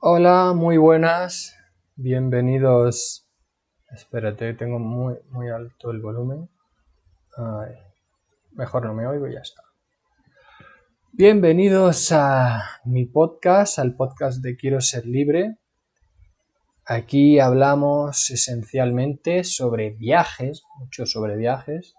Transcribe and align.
Hola, 0.00 0.52
muy 0.54 0.76
buenas. 0.76 1.54
Bienvenidos. 1.96 3.26
Espérate, 3.90 4.54
tengo 4.54 4.78
muy, 4.78 5.14
muy 5.30 5.48
alto 5.50 5.90
el 5.90 6.00
volumen. 6.00 6.48
Mejor 8.52 8.86
no 8.86 8.94
me 8.94 9.06
oigo 9.06 9.26
y 9.28 9.34
ya 9.34 9.40
está. 9.40 9.62
Bienvenidos 11.12 12.10
a 12.12 12.62
mi 12.84 13.06
podcast, 13.06 13.78
al 13.78 13.94
podcast 13.94 14.42
de 14.42 14.56
Quiero 14.56 14.80
ser 14.80 15.06
libre. 15.06 15.58
Aquí 16.86 17.38
hablamos 17.38 18.30
esencialmente 18.30 19.44
sobre 19.44 19.90
viajes, 19.90 20.64
mucho 20.78 21.06
sobre 21.06 21.36
viajes, 21.36 21.94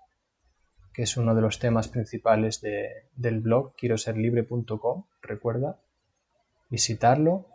que 0.93 1.03
es 1.03 1.17
uno 1.17 1.33
de 1.33 1.41
los 1.41 1.59
temas 1.59 1.87
principales 1.87 2.61
de- 2.61 2.89
del 3.15 3.39
blog 3.39 3.73
quiero 3.75 3.97
ser 3.97 4.15
libre.com. 4.17 5.05
Recuerda 5.21 5.79
visitarlo. 6.69 7.47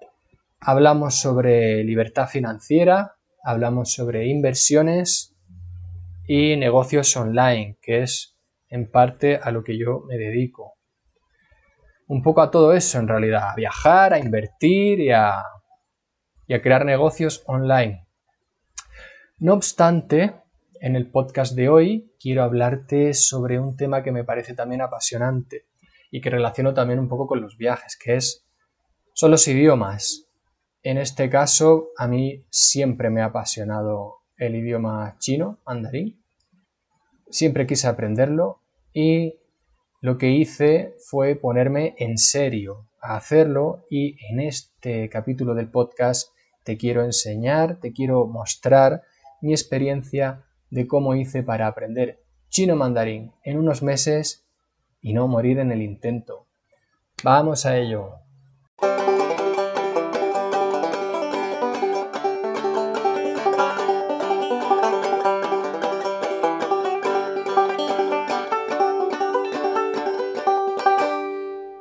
Hablamos 0.62 1.18
sobre 1.18 1.82
libertad 1.84 2.28
financiera, 2.28 3.16
hablamos 3.42 3.92
sobre 3.92 4.26
inversiones 4.26 5.34
y 6.26 6.54
negocios 6.58 7.16
online, 7.16 7.78
que 7.80 8.02
es 8.02 8.36
en 8.68 8.90
parte 8.90 9.40
a 9.42 9.52
lo 9.52 9.64
que 9.64 9.78
yo 9.78 10.02
me 10.06 10.18
dedico. 10.18 10.74
Un 12.08 12.22
poco 12.22 12.42
a 12.42 12.50
todo 12.50 12.74
eso 12.74 12.98
en 12.98 13.08
realidad, 13.08 13.52
a 13.52 13.54
viajar, 13.54 14.12
a 14.12 14.18
invertir 14.18 15.00
y 15.00 15.10
a, 15.12 15.42
crear 16.46 16.84
negocios 16.84 17.42
online. 17.46 18.06
No 19.38 19.54
obstante, 19.54 20.42
en 20.78 20.94
el 20.94 21.10
podcast 21.10 21.54
de 21.54 21.70
hoy 21.70 22.12
quiero 22.20 22.42
hablarte 22.42 23.14
sobre 23.14 23.58
un 23.58 23.78
tema 23.78 24.02
que 24.02 24.12
me 24.12 24.24
parece 24.24 24.52
también 24.52 24.82
apasionante 24.82 25.68
y 26.10 26.20
que 26.20 26.28
relaciono 26.28 26.74
también 26.74 26.98
un 26.98 27.08
poco 27.08 27.26
con 27.26 27.40
los 27.40 27.56
viajes, 27.56 27.96
que 27.96 28.16
es 28.16 28.46
son 29.14 29.30
los 29.30 29.48
idiomas. 29.48 30.29
En 30.82 30.96
este 30.96 31.28
caso, 31.28 31.90
a 31.98 32.08
mí 32.08 32.44
siempre 32.48 33.10
me 33.10 33.20
ha 33.20 33.26
apasionado 33.26 34.20
el 34.38 34.54
idioma 34.56 35.16
chino, 35.18 35.58
mandarín. 35.66 36.18
Siempre 37.28 37.66
quise 37.66 37.86
aprenderlo 37.86 38.60
y 38.94 39.34
lo 40.00 40.16
que 40.16 40.30
hice 40.30 40.96
fue 41.04 41.36
ponerme 41.36 41.94
en 41.98 42.16
serio 42.16 42.88
a 43.02 43.16
hacerlo 43.16 43.84
y 43.90 44.16
en 44.30 44.40
este 44.40 45.10
capítulo 45.10 45.54
del 45.54 45.70
podcast 45.70 46.30
te 46.64 46.78
quiero 46.78 47.04
enseñar, 47.04 47.78
te 47.80 47.92
quiero 47.92 48.26
mostrar 48.26 49.02
mi 49.42 49.52
experiencia 49.52 50.44
de 50.70 50.86
cómo 50.86 51.14
hice 51.14 51.42
para 51.42 51.66
aprender 51.66 52.22
chino 52.48 52.74
mandarín 52.74 53.32
en 53.44 53.58
unos 53.58 53.82
meses 53.82 54.46
y 55.02 55.12
no 55.12 55.28
morir 55.28 55.58
en 55.58 55.72
el 55.72 55.82
intento. 55.82 56.46
Vamos 57.22 57.66
a 57.66 57.76
ello. 57.76 58.14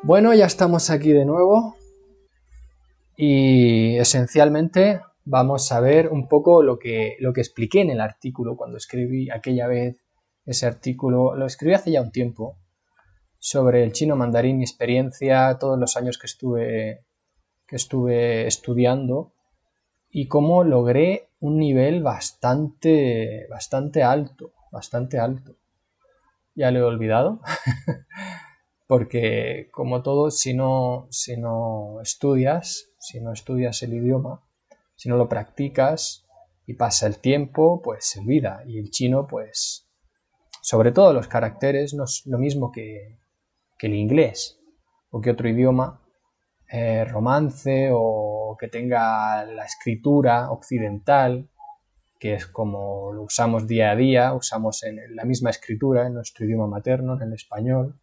Bueno, 0.09 0.33
ya 0.33 0.47
estamos 0.47 0.89
aquí 0.89 1.11
de 1.11 1.23
nuevo 1.23 1.75
y 3.15 3.95
esencialmente 3.97 5.01
vamos 5.23 5.71
a 5.71 5.79
ver 5.81 6.07
un 6.07 6.27
poco 6.27 6.63
lo 6.63 6.79
que, 6.79 7.15
lo 7.19 7.31
que 7.31 7.41
expliqué 7.41 7.81
en 7.81 7.91
el 7.91 8.01
artículo 8.01 8.57
cuando 8.57 8.77
escribí 8.77 9.29
aquella 9.29 9.67
vez 9.67 10.03
ese 10.47 10.65
artículo. 10.65 11.35
Lo 11.35 11.45
escribí 11.45 11.75
hace 11.75 11.91
ya 11.91 12.01
un 12.01 12.11
tiempo 12.11 12.57
sobre 13.37 13.83
el 13.83 13.91
chino 13.91 14.15
mandarín, 14.15 14.57
mi 14.57 14.63
experiencia, 14.63 15.59
todos 15.59 15.77
los 15.77 15.95
años 15.95 16.17
que 16.17 16.25
estuve, 16.25 17.05
que 17.67 17.75
estuve 17.75 18.47
estudiando 18.47 19.33
y 20.09 20.27
cómo 20.27 20.63
logré 20.63 21.29
un 21.39 21.59
nivel 21.59 22.01
bastante, 22.01 23.45
bastante 23.47 24.01
alto, 24.01 24.53
bastante 24.71 25.19
alto. 25.19 25.55
Ya 26.55 26.71
lo 26.71 26.79
he 26.79 26.83
olvidado. 26.83 27.41
porque 28.89 29.69
como 29.71 30.01
todo, 30.01 30.31
si 30.31 30.55
no, 30.55 31.05
si 31.11 31.37
no 31.37 32.01
estudias, 32.01 32.89
si 32.97 33.21
no 33.21 33.33
estudias 33.33 33.83
el 33.83 33.93
idioma, 33.93 34.43
si 34.95 35.09
no 35.09 35.15
lo 35.15 35.29
practicas 35.29 36.25
y 36.65 36.73
pasa 36.73 37.05
el 37.05 37.19
tiempo, 37.19 37.83
pues 37.83 38.09
se 38.09 38.19
olvida. 38.19 38.63
Y 38.65 38.79
el 38.79 38.89
chino, 38.89 39.27
pues, 39.27 39.87
sobre 40.63 40.91
todo 40.91 41.13
los 41.13 41.27
caracteres, 41.27 41.93
no 41.93 42.05
es 42.05 42.23
lo 42.25 42.39
mismo 42.39 42.71
que, 42.71 43.19
que 43.77 43.85
el 43.85 43.93
inglés 43.93 44.59
o 45.11 45.21
que 45.21 45.29
otro 45.29 45.47
idioma, 45.47 46.01
eh, 46.67 47.05
romance 47.05 47.91
o 47.93 48.57
que 48.59 48.69
tenga 48.69 49.45
la 49.45 49.65
escritura 49.65 50.49
occidental, 50.49 51.47
que 52.17 52.33
es 52.33 52.47
como 52.47 53.13
lo 53.13 53.21
usamos 53.21 53.67
día 53.67 53.91
a 53.91 53.95
día, 53.95 54.33
usamos 54.33 54.81
en 54.81 55.15
la 55.15 55.25
misma 55.25 55.51
escritura 55.51 56.07
en 56.07 56.15
nuestro 56.15 56.43
idioma 56.43 56.65
materno, 56.65 57.13
en 57.13 57.21
el 57.21 57.33
español 57.33 57.99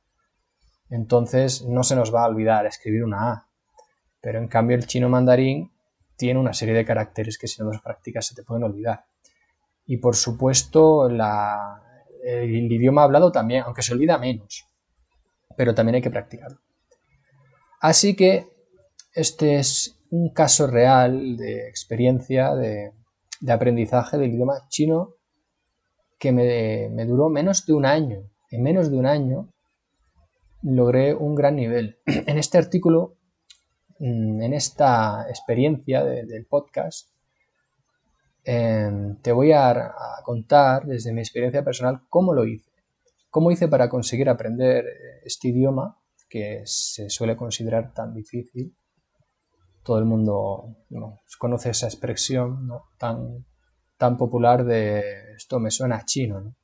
entonces 0.90 1.62
no 1.62 1.82
se 1.82 1.96
nos 1.96 2.14
va 2.14 2.24
a 2.24 2.28
olvidar 2.28 2.66
escribir 2.66 3.04
una 3.04 3.32
A. 3.32 3.46
Pero 4.20 4.38
en 4.38 4.48
cambio 4.48 4.76
el 4.76 4.86
chino 4.86 5.08
mandarín 5.08 5.72
tiene 6.16 6.40
una 6.40 6.52
serie 6.52 6.74
de 6.74 6.84
caracteres 6.84 7.38
que 7.38 7.48
si 7.48 7.62
no 7.62 7.68
los 7.68 7.80
practicas 7.80 8.26
se 8.26 8.34
te 8.34 8.42
pueden 8.42 8.64
olvidar. 8.64 9.04
Y 9.86 9.98
por 9.98 10.16
supuesto 10.16 11.08
el 11.08 12.72
idioma 12.72 13.02
hablado 13.02 13.30
también, 13.30 13.62
aunque 13.64 13.82
se 13.82 13.92
olvida 13.92 14.18
menos, 14.18 14.66
pero 15.56 15.74
también 15.74 15.96
hay 15.96 16.02
que 16.02 16.10
practicarlo. 16.10 16.58
Así 17.80 18.16
que 18.16 18.48
este 19.12 19.56
es 19.56 19.98
un 20.10 20.32
caso 20.32 20.66
real 20.66 21.36
de 21.36 21.68
experiencia 21.68 22.54
de, 22.54 22.92
aprendizaje 23.48 24.18
del 24.18 24.32
idioma 24.32 24.66
chino 24.68 25.14
que 26.18 26.32
me 26.32 27.04
duró 27.04 27.28
menos 27.28 27.66
de 27.66 27.74
un 27.74 27.84
año. 27.84 28.30
En 28.50 28.62
menos 28.62 28.90
de 28.90 28.96
un 28.96 29.06
año 29.06 29.50
logré 30.66 31.14
un 31.14 31.34
gran 31.34 31.56
nivel. 31.56 31.98
En 32.26 32.38
este 32.38 32.58
artículo, 32.58 33.16
mm, 33.98 34.42
en 34.42 34.52
esta 34.52 35.26
experiencia 35.28 36.04
de, 36.04 36.24
del 36.24 36.46
podcast, 36.46 37.10
eh, 38.44 38.90
te 39.22 39.32
voy 39.32 39.52
a, 39.52 39.92
contar 40.24 40.86
desde 40.86 41.12
mi 41.12 41.20
experiencia 41.20 41.64
personal 41.64 42.02
cómo 42.08 42.32
lo 42.32 42.44
hice. 42.44 42.70
Cómo 43.30 43.50
hice 43.50 43.68
para 43.68 43.88
conseguir 43.88 44.28
aprender 44.28 44.84
este 45.24 45.48
idioma 45.48 45.98
que 46.28 46.62
se 46.64 47.10
suele 47.10 47.36
considerar 47.36 47.92
tan 47.92 48.12
difícil. 48.12 48.74
Todo 49.84 49.98
el 49.98 50.04
mundo 50.04 50.76
¿no? 50.90 51.20
conoce 51.38 51.70
esa 51.70 51.86
expresión 51.86 52.68
tan, 52.98 53.44
tan 53.98 54.16
popular 54.16 54.64
de 54.64 55.34
esto 55.36 55.60
me 55.60 55.70
suena 55.70 56.04
chino. 56.04 56.40
¿no? 56.40 56.56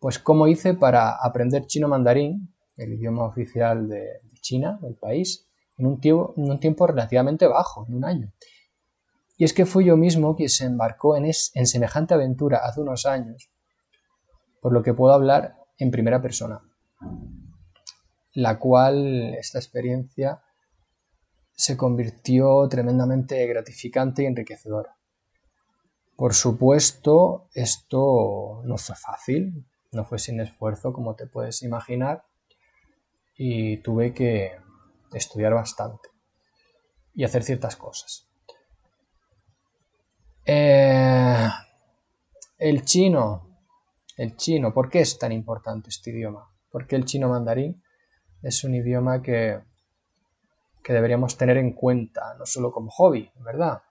Pues 0.00 0.18
cómo 0.18 0.48
hice 0.48 0.74
para 0.74 1.12
aprender 1.12 1.66
chino 1.66 1.88
mandarín 1.88 2.55
el 2.76 2.92
idioma 2.92 3.24
oficial 3.24 3.88
de, 3.88 4.20
China, 4.40 4.78
del 4.80 4.94
país, 4.94 5.46
en 5.78 5.86
un, 5.86 6.00
tiempo, 6.00 6.34
en 6.36 6.50
un, 6.50 6.60
tiempo, 6.60 6.86
relativamente 6.86 7.46
bajo, 7.46 7.86
en 7.88 7.94
un 7.94 8.04
año. 8.04 8.32
Y 9.36 9.44
es 9.44 9.52
que 9.52 9.66
fui 9.66 9.84
yo 9.84 9.96
mismo 9.96 10.36
quien 10.36 10.48
se 10.48 10.64
embarcó 10.64 11.16
en, 11.16 11.26
es, 11.26 11.50
en 11.54 11.66
semejante 11.66 12.14
aventura 12.14 12.58
hace 12.64 12.80
unos 12.80 13.06
años, 13.06 13.50
por 14.60 14.72
lo 14.72 14.82
que 14.82 14.94
puedo 14.94 15.12
hablar 15.12 15.56
en 15.78 15.90
primera 15.90 16.22
persona, 16.22 16.62
la 18.32 18.58
cual 18.58 19.34
esta 19.34 19.58
experiencia 19.58 20.42
se 21.52 21.76
convirtió 21.76 22.68
tremendamente 22.68 23.46
gratificante 23.46 24.22
y 24.22 24.26
enriquecedora. 24.26 24.96
Por 26.16 26.34
supuesto, 26.34 27.48
esto 27.52 28.62
no 28.64 28.78
fue 28.78 28.94
fácil, 28.96 29.66
no 29.92 30.04
fue 30.04 30.18
sin 30.18 30.40
esfuerzo, 30.40 30.92
como 30.92 31.14
te 31.14 31.26
puedes 31.26 31.62
imaginar, 31.62 32.24
y 33.36 33.78
tuve 33.78 34.12
que 34.14 34.56
estudiar 35.12 35.54
bastante 35.54 36.08
y 37.14 37.24
hacer 37.24 37.42
ciertas 37.42 37.76
cosas. 37.76 38.28
Eh, 40.44 41.48
el 42.58 42.84
chino, 42.84 43.58
el 44.16 44.36
chino, 44.36 44.72
¿por 44.72 44.88
qué 44.88 45.00
es 45.00 45.18
tan 45.18 45.32
importante 45.32 45.90
este 45.90 46.10
idioma? 46.10 46.50
Porque 46.70 46.96
el 46.96 47.04
chino 47.04 47.28
mandarín 47.28 47.82
es 48.42 48.62
un 48.64 48.74
idioma 48.74 49.22
que, 49.22 49.60
que 50.82 50.92
deberíamos 50.92 51.36
tener 51.36 51.56
en 51.56 51.72
cuenta, 51.72 52.34
no 52.38 52.46
solo 52.46 52.70
como 52.70 52.90
hobby, 52.90 53.30
¿verdad? 53.40 53.82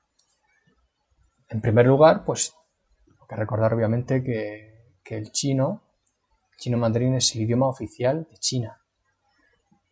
En 1.50 1.62
primer 1.62 1.86
lugar, 1.86 2.24
pues, 2.26 2.54
hay 3.08 3.28
que 3.28 3.36
recordar 3.36 3.74
obviamente 3.74 4.24
que, 4.24 4.94
que 5.04 5.18
el 5.18 5.32
chino, 5.32 5.84
el 6.52 6.58
chino 6.58 6.78
mandarín 6.78 7.16
es 7.16 7.36
el 7.36 7.42
idioma 7.42 7.68
oficial 7.68 8.28
de 8.30 8.38
China. 8.38 8.85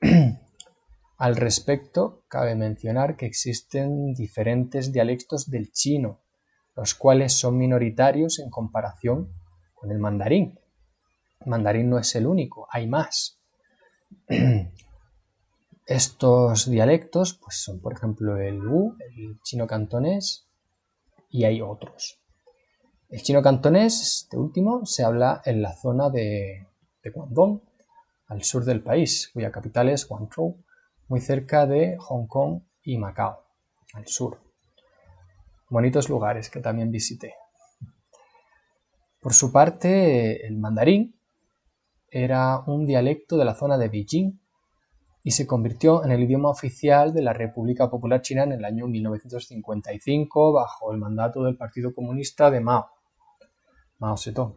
Al 1.17 1.35
respecto, 1.35 2.23
cabe 2.27 2.55
mencionar 2.55 3.15
que 3.15 3.25
existen 3.25 4.13
diferentes 4.13 4.91
dialectos 4.91 5.49
del 5.49 5.71
chino, 5.71 6.19
los 6.75 6.93
cuales 6.95 7.33
son 7.33 7.57
minoritarios 7.57 8.39
en 8.39 8.49
comparación 8.49 9.33
con 9.73 9.91
el 9.91 9.99
mandarín. 9.99 10.59
El 11.39 11.47
mandarín 11.47 11.89
no 11.89 11.99
es 11.99 12.15
el 12.15 12.27
único, 12.27 12.67
hay 12.69 12.87
más. 12.87 13.39
Estos 15.85 16.69
dialectos 16.69 17.39
pues 17.41 17.57
son, 17.63 17.79
por 17.79 17.93
ejemplo, 17.93 18.37
el 18.37 18.65
Wu, 18.65 18.95
el 18.99 19.39
chino 19.41 19.67
cantonés, 19.67 20.47
y 21.29 21.45
hay 21.45 21.61
otros. 21.61 22.19
El 23.09 23.21
chino 23.21 23.41
cantonés, 23.41 24.01
este 24.01 24.37
último, 24.37 24.85
se 24.85 25.03
habla 25.03 25.41
en 25.45 25.61
la 25.61 25.73
zona 25.73 26.09
de, 26.09 26.67
de 27.03 27.09
Guangdong, 27.09 27.61
al 28.27 28.43
sur 28.43 28.65
del 28.65 28.81
país, 28.81 29.29
cuya 29.33 29.51
capital 29.51 29.89
es 29.89 30.07
Guangzhou, 30.07 30.57
muy 31.07 31.21
cerca 31.21 31.65
de 31.65 31.97
Hong 31.99 32.27
Kong 32.27 32.61
y 32.83 32.97
Macao, 32.97 33.39
al 33.93 34.07
sur. 34.07 34.39
Bonitos 35.69 36.09
lugares 36.09 36.49
que 36.49 36.59
también 36.59 36.91
visité. 36.91 37.35
Por 39.19 39.33
su 39.33 39.51
parte, 39.51 40.45
el 40.45 40.57
mandarín 40.57 41.15
era 42.11 42.59
un 42.67 42.85
dialecto 42.85 43.37
de 43.37 43.45
la 43.45 43.55
zona 43.55 43.77
de 43.77 43.87
Beijing 43.89 44.39
y 45.23 45.31
se 45.31 45.47
convirtió 45.47 46.03
en 46.03 46.11
el 46.11 46.21
idioma 46.21 46.49
oficial 46.49 47.13
de 47.13 47.21
la 47.21 47.33
República 47.33 47.89
Popular 47.89 48.21
China 48.21 48.43
en 48.43 48.51
el 48.51 48.65
año 48.65 48.87
1955 48.87 50.51
bajo 50.51 50.91
el 50.91 50.99
mandato 50.99 51.43
del 51.43 51.55
Partido 51.55 51.95
Comunista 51.95 52.51
de 52.51 52.59
Mao, 52.59 52.89
Mao 53.99 54.17
Zedong. 54.17 54.55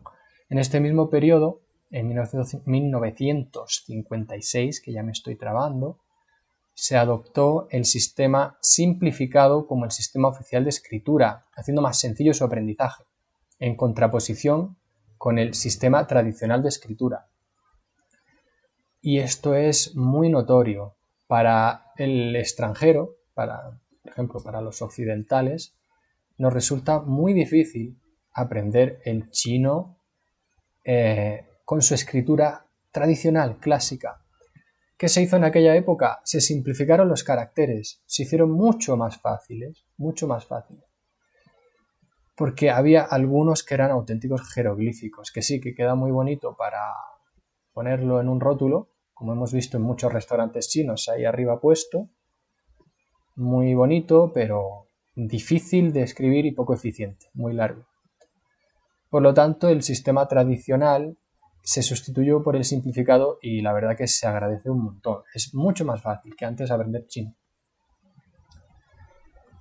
En 0.48 0.58
este 0.58 0.80
mismo 0.80 1.08
periodo, 1.08 1.60
en 1.90 2.08
1956, 2.08 4.80
que 4.80 4.92
ya 4.92 5.02
me 5.02 5.12
estoy 5.12 5.36
trabando, 5.36 6.00
se 6.74 6.96
adoptó 6.96 7.68
el 7.70 7.84
sistema 7.84 8.56
simplificado 8.60 9.66
como 9.66 9.84
el 9.84 9.90
sistema 9.90 10.28
oficial 10.28 10.62
de 10.64 10.70
escritura, 10.70 11.46
haciendo 11.54 11.82
más 11.82 11.98
sencillo 11.98 12.32
su 12.34 12.44
aprendizaje, 12.44 13.02
en 13.58 13.76
contraposición 13.76 14.78
con 15.16 15.38
el 15.38 15.54
sistema 15.54 16.06
tradicional 16.06 16.62
de 16.62 16.68
escritura, 16.68 17.28
y 19.06 19.20
esto 19.20 19.54
es 19.54 19.94
muy 19.94 20.28
notorio 20.28 20.96
para 21.28 21.92
el 21.96 22.34
extranjero, 22.34 23.18
para, 23.34 23.78
por 24.02 24.12
ejemplo, 24.12 24.40
para 24.42 24.60
los 24.60 24.82
occidentales, 24.82 25.76
nos 26.38 26.52
resulta 26.52 26.98
muy 26.98 27.32
difícil 27.32 28.00
aprender 28.32 28.98
el 29.04 29.30
chino 29.30 30.00
eh, 30.82 31.46
con 31.66 31.82
su 31.82 31.94
escritura 31.94 32.64
tradicional, 32.92 33.58
clásica. 33.58 34.24
¿Qué 34.96 35.08
se 35.08 35.20
hizo 35.20 35.36
en 35.36 35.42
aquella 35.42 35.74
época? 35.74 36.20
Se 36.22 36.40
simplificaron 36.40 37.08
los 37.08 37.24
caracteres, 37.24 38.02
se 38.06 38.22
hicieron 38.22 38.52
mucho 38.52 38.96
más 38.96 39.20
fáciles, 39.20 39.84
mucho 39.96 40.28
más 40.28 40.46
fáciles. 40.46 40.84
Porque 42.36 42.70
había 42.70 43.02
algunos 43.02 43.64
que 43.64 43.74
eran 43.74 43.90
auténticos 43.90 44.48
jeroglíficos, 44.54 45.32
que 45.32 45.42
sí, 45.42 45.60
que 45.60 45.74
queda 45.74 45.96
muy 45.96 46.12
bonito 46.12 46.56
para 46.56 46.94
ponerlo 47.72 48.20
en 48.20 48.28
un 48.28 48.40
rótulo, 48.40 48.92
como 49.12 49.32
hemos 49.32 49.52
visto 49.52 49.76
en 49.76 49.82
muchos 49.82 50.12
restaurantes 50.12 50.68
chinos 50.68 51.08
ahí 51.08 51.24
arriba 51.24 51.60
puesto. 51.60 52.10
Muy 53.34 53.74
bonito, 53.74 54.30
pero 54.32 54.88
difícil 55.16 55.92
de 55.92 56.02
escribir 56.02 56.46
y 56.46 56.52
poco 56.52 56.74
eficiente, 56.74 57.26
muy 57.34 57.54
largo. 57.54 57.86
Por 59.10 59.22
lo 59.22 59.34
tanto, 59.34 59.68
el 59.68 59.82
sistema 59.82 60.28
tradicional 60.28 61.18
se 61.66 61.82
sustituyó 61.82 62.44
por 62.44 62.54
el 62.54 62.62
simplificado 62.62 63.40
y 63.42 63.60
la 63.60 63.72
verdad 63.72 63.96
que 63.96 64.06
se 64.06 64.24
agradece 64.24 64.70
un 64.70 64.84
montón. 64.84 65.22
Es 65.34 65.52
mucho 65.52 65.84
más 65.84 66.00
fácil 66.00 66.36
que 66.36 66.44
antes 66.44 66.70
aprender 66.70 67.08
chino. 67.08 67.34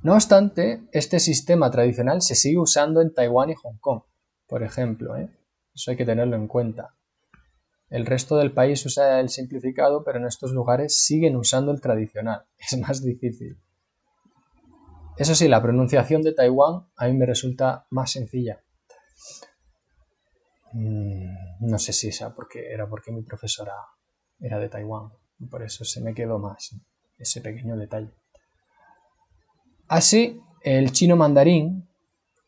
No 0.04 0.14
obstante, 0.14 0.84
este 0.92 1.20
sistema 1.20 1.72
tradicional 1.72 2.22
se 2.22 2.36
sigue 2.36 2.60
usando 2.60 3.02
en 3.02 3.12
Taiwán 3.12 3.50
y 3.50 3.56
Hong 3.56 3.80
Kong, 3.80 4.04
por 4.46 4.62
ejemplo. 4.62 5.18
¿eh? 5.18 5.32
Eso 5.74 5.90
hay 5.90 5.98
que 5.98 6.06
tenerlo 6.06 6.36
en 6.36 6.48
cuenta. 6.48 6.94
El 7.90 8.06
resto 8.06 8.38
del 8.38 8.54
país 8.54 8.86
usa 8.86 9.20
el 9.20 9.30
simplificado, 9.30 10.04
pero 10.04 10.20
en 10.20 10.28
estos 10.28 10.52
lugares 10.52 11.04
siguen 11.04 11.36
usando 11.36 11.72
el 11.72 11.82
tradicional. 11.82 12.46
Es 12.60 12.78
más 12.78 13.04
difícil. 13.04 13.58
Eso 15.18 15.34
sí, 15.34 15.48
la 15.48 15.62
pronunciación 15.64 16.22
de 16.22 16.34
Taiwán 16.34 16.86
a 16.98 17.08
mí 17.08 17.14
me 17.14 17.26
resulta 17.26 17.88
más 17.90 18.12
sencilla. 18.12 18.62
Mm, 20.76 21.68
no 21.68 21.80
sé 21.80 21.94
si 21.94 22.10
esa 22.10 22.36
porque 22.36 22.72
era 22.72 22.88
porque 22.90 23.12
mi 23.12 23.24
profesora 23.24 23.74
era 24.40 24.60
de 24.60 24.70
Taiwán. 24.70 25.10
Por 25.50 25.64
eso 25.64 25.84
se 25.84 26.02
me 26.02 26.14
quedó 26.14 26.40
más 26.40 26.76
ese 27.18 27.42
pequeño 27.42 27.78
detalle. 27.78 28.12
Así, 29.88 30.42
el 30.62 30.92
chino 30.92 31.16
mandarín 31.16 31.88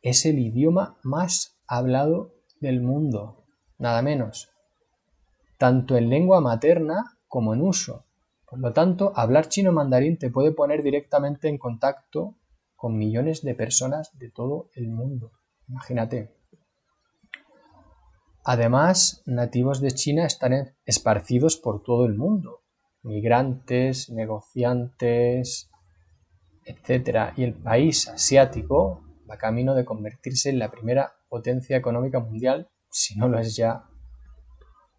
es 0.01 0.25
el 0.25 0.39
idioma 0.39 0.97
más 1.03 1.59
hablado 1.67 2.33
del 2.59 2.81
mundo, 2.81 3.45
nada 3.77 4.01
menos 4.01 4.49
tanto 5.57 5.97
en 5.97 6.09
lengua 6.09 6.39
materna 6.39 7.17
como 7.27 7.53
en 7.53 7.61
uso. 7.61 8.05
Por 8.49 8.59
lo 8.59 8.71
tanto, 8.71 9.11
hablar 9.15 9.49
chino 9.49 9.71
mandarín 9.71 10.17
te 10.17 10.29
puede 10.29 10.51
poner 10.51 10.83
directamente 10.83 11.49
en 11.49 11.57
contacto 11.57 12.37
con 12.75 12.97
millones 12.97 13.41
de 13.41 13.55
personas 13.55 14.17
de 14.17 14.29
todo 14.29 14.69
el 14.75 14.89
mundo. 14.89 15.31
Imagínate. 15.67 16.36
Además, 18.49 19.23
nativos 19.25 19.81
de 19.81 19.91
China 19.91 20.25
están 20.25 20.73
esparcidos 20.85 21.57
por 21.57 21.83
todo 21.83 22.05
el 22.05 22.15
mundo. 22.15 22.61
Migrantes, 23.03 24.09
negociantes, 24.09 25.69
etc. 26.63 27.33
Y 27.35 27.43
el 27.43 27.55
país 27.55 28.07
asiático 28.07 29.03
va 29.29 29.37
camino 29.37 29.75
de 29.75 29.83
convertirse 29.83 30.49
en 30.49 30.59
la 30.59 30.71
primera 30.71 31.11
potencia 31.27 31.75
económica 31.75 32.21
mundial, 32.21 32.69
si 32.89 33.17
no 33.17 33.27
lo 33.27 33.37
es 33.37 33.57
ya 33.57 33.83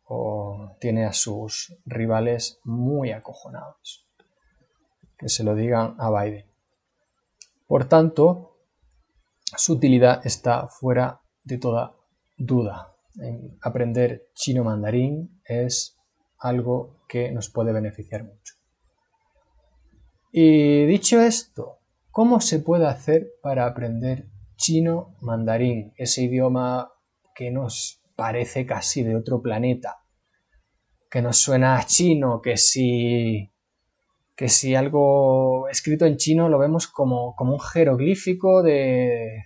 o 0.05 0.77
tiene 0.79 1.07
a 1.07 1.15
sus 1.15 1.75
rivales 1.87 2.61
muy 2.65 3.13
acojonados. 3.13 4.07
Que 5.17 5.31
se 5.31 5.43
lo 5.43 5.55
digan 5.55 5.97
a 5.99 6.11
Biden. 6.11 6.45
Por 7.67 7.87
tanto, 7.87 8.59
su 9.57 9.73
utilidad 9.73 10.21
está 10.27 10.69
fuera 10.69 11.23
de 11.45 11.57
toda 11.57 11.95
duda. 12.37 12.98
Aprender 13.63 14.29
chino 14.35 14.65
mandarín 14.65 15.41
es 15.45 15.97
algo 16.39 17.01
que 17.09 17.33
nos 17.33 17.51
puede 17.51 17.73
beneficiar 17.73 18.25
mucho. 18.25 18.55
Y 20.31 20.87
dicho 20.87 21.21
esto, 21.21 21.79
¿cómo 22.11 22.41
se 22.41 22.61
puede 22.61 22.87
hacer 22.87 23.29
para 23.43 23.67
aprender 23.67 24.29
chino 24.57 25.17
mandarín, 25.21 25.93
ese 25.97 26.23
idioma 26.23 26.93
que 27.35 27.51
nos 27.51 28.03
parece 28.17 28.67
casi 28.67 29.03
de 29.03 29.17
otro 29.17 29.41
planeta, 29.41 29.99
que 31.11 31.23
nos 31.23 31.39
suena 31.39 31.83
chino, 31.87 32.43
que 32.43 32.57
si, 32.57 33.51
que 34.37 34.49
si 34.49 34.75
algo 34.75 35.69
escrito 35.69 36.05
en 36.05 36.17
chino 36.17 36.49
lo 36.49 36.59
vemos 36.59 36.89
como, 36.89 37.35
como 37.37 37.55
un 37.55 37.61
jeroglífico 37.61 38.63
de, 38.63 39.45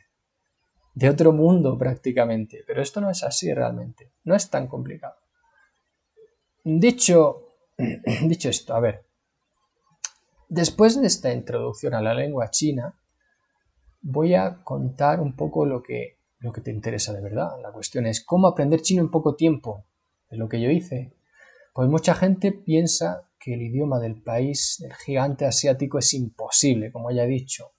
de 0.95 1.09
otro 1.09 1.33
mundo 1.33 1.79
prácticamente, 1.79 2.65
pero 2.67 2.83
esto 2.83 3.01
no 3.01 3.11
es 3.11 3.23
así 3.23 3.53
realmente, 3.53 4.13
no 4.25 4.35
es 4.35 4.51
tan 4.51 4.67
complicado. 4.67 5.17
Dicho, 6.65 7.55
dicho 8.23 8.49
esto, 8.49 8.75
a 8.75 8.81
ver, 8.81 9.05
después 10.49 11.01
de 11.01 11.07
esta 11.07 11.33
introducción 11.33 11.95
a 11.95 12.03
la 12.03 12.15
lengua 12.15 12.51
china, 12.51 12.95
voy 14.01 14.35
a 14.35 14.63
contar 14.63 15.21
un 15.21 15.35
poco 15.35 15.65
lo 15.65 15.83
que 15.83 16.19
lo 16.43 16.53
que 16.53 16.61
te 16.61 16.71
interesa 16.71 17.13
de 17.13 17.21
verdad. 17.21 17.51
La 17.63 17.73
cuestión 17.73 18.07
es 18.07 18.23
cómo 18.25 18.49
aprender 18.49 18.83
chino 18.83 19.01
en 19.01 19.11
poco 19.11 19.37
tiempo. 19.37 19.87
Es 20.29 20.39
lo 20.39 20.49
que 20.49 20.61
yo 20.61 20.71
hice. 20.71 21.15
Pues 21.73 21.89
mucha 21.89 22.15
gente 22.15 22.53
piensa 22.53 23.29
que 23.39 23.55
el 23.55 23.63
idioma 23.63 23.99
del 23.99 24.21
país, 24.21 24.77
del 24.81 24.93
gigante 24.95 25.47
asiático, 25.47 25.99
es 25.99 26.13
imposible, 26.15 26.93
como 26.93 27.11
ya 27.11 27.25
he 27.25 27.29
dicho. 27.29 27.73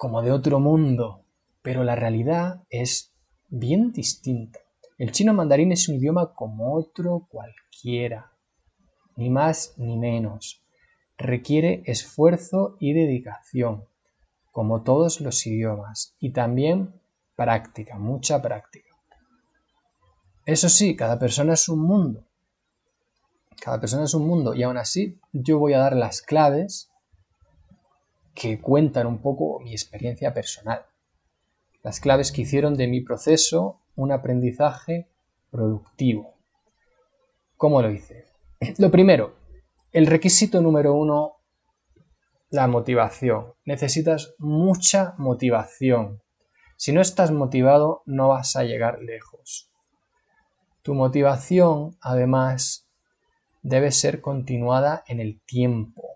Como 0.00 0.22
de 0.22 0.32
otro 0.32 0.60
mundo. 0.60 1.26
Pero 1.60 1.84
la 1.84 1.94
realidad 1.94 2.62
es 2.70 3.12
bien 3.50 3.92
distinta. 3.92 4.58
El 4.96 5.12
chino 5.12 5.34
mandarín 5.34 5.72
es 5.72 5.90
un 5.90 5.96
idioma 5.96 6.32
como 6.32 6.74
otro 6.74 7.28
cualquiera. 7.30 8.32
Ni 9.16 9.28
más 9.28 9.74
ni 9.76 9.98
menos. 9.98 10.64
Requiere 11.18 11.82
esfuerzo 11.84 12.78
y 12.80 12.94
dedicación 12.94 13.84
como 14.52 14.82
todos 14.82 15.20
los 15.20 15.46
idiomas, 15.46 16.16
y 16.18 16.32
también 16.32 16.94
práctica, 17.36 17.98
mucha 17.98 18.40
práctica. 18.40 18.88
Eso 20.46 20.70
sí, 20.70 20.96
cada 20.96 21.18
persona 21.18 21.52
es 21.52 21.68
un 21.68 21.80
mundo. 21.80 22.24
Cada 23.60 23.78
persona 23.78 24.04
es 24.04 24.14
un 24.14 24.26
mundo 24.26 24.54
y 24.54 24.62
aún 24.62 24.78
así 24.78 25.20
yo 25.32 25.58
voy 25.58 25.74
a 25.74 25.80
dar 25.80 25.94
las 25.94 26.22
claves 26.22 26.90
que 28.34 28.60
cuentan 28.60 29.06
un 29.06 29.20
poco 29.20 29.60
mi 29.60 29.72
experiencia 29.72 30.32
personal. 30.32 30.86
Las 31.82 32.00
claves 32.00 32.32
que 32.32 32.42
hicieron 32.42 32.76
de 32.76 32.86
mi 32.86 33.00
proceso 33.00 33.80
un 33.96 34.12
aprendizaje 34.12 35.08
productivo. 35.50 36.34
¿Cómo 37.56 37.82
lo 37.82 37.90
hice? 37.90 38.26
Lo 38.78 38.90
primero, 38.90 39.34
el 39.92 40.06
requisito 40.06 40.60
número 40.60 40.94
uno 40.94 41.40
la 42.50 42.66
motivación. 42.66 43.54
Necesitas 43.64 44.34
mucha 44.38 45.14
motivación. 45.18 46.20
Si 46.76 46.92
no 46.92 47.00
estás 47.00 47.30
motivado, 47.30 48.02
no 48.06 48.28
vas 48.28 48.56
a 48.56 48.64
llegar 48.64 49.00
lejos. 49.00 49.70
Tu 50.82 50.94
motivación, 50.94 51.96
además, 52.00 52.88
debe 53.62 53.92
ser 53.92 54.20
continuada 54.20 55.04
en 55.06 55.20
el 55.20 55.40
tiempo. 55.42 56.09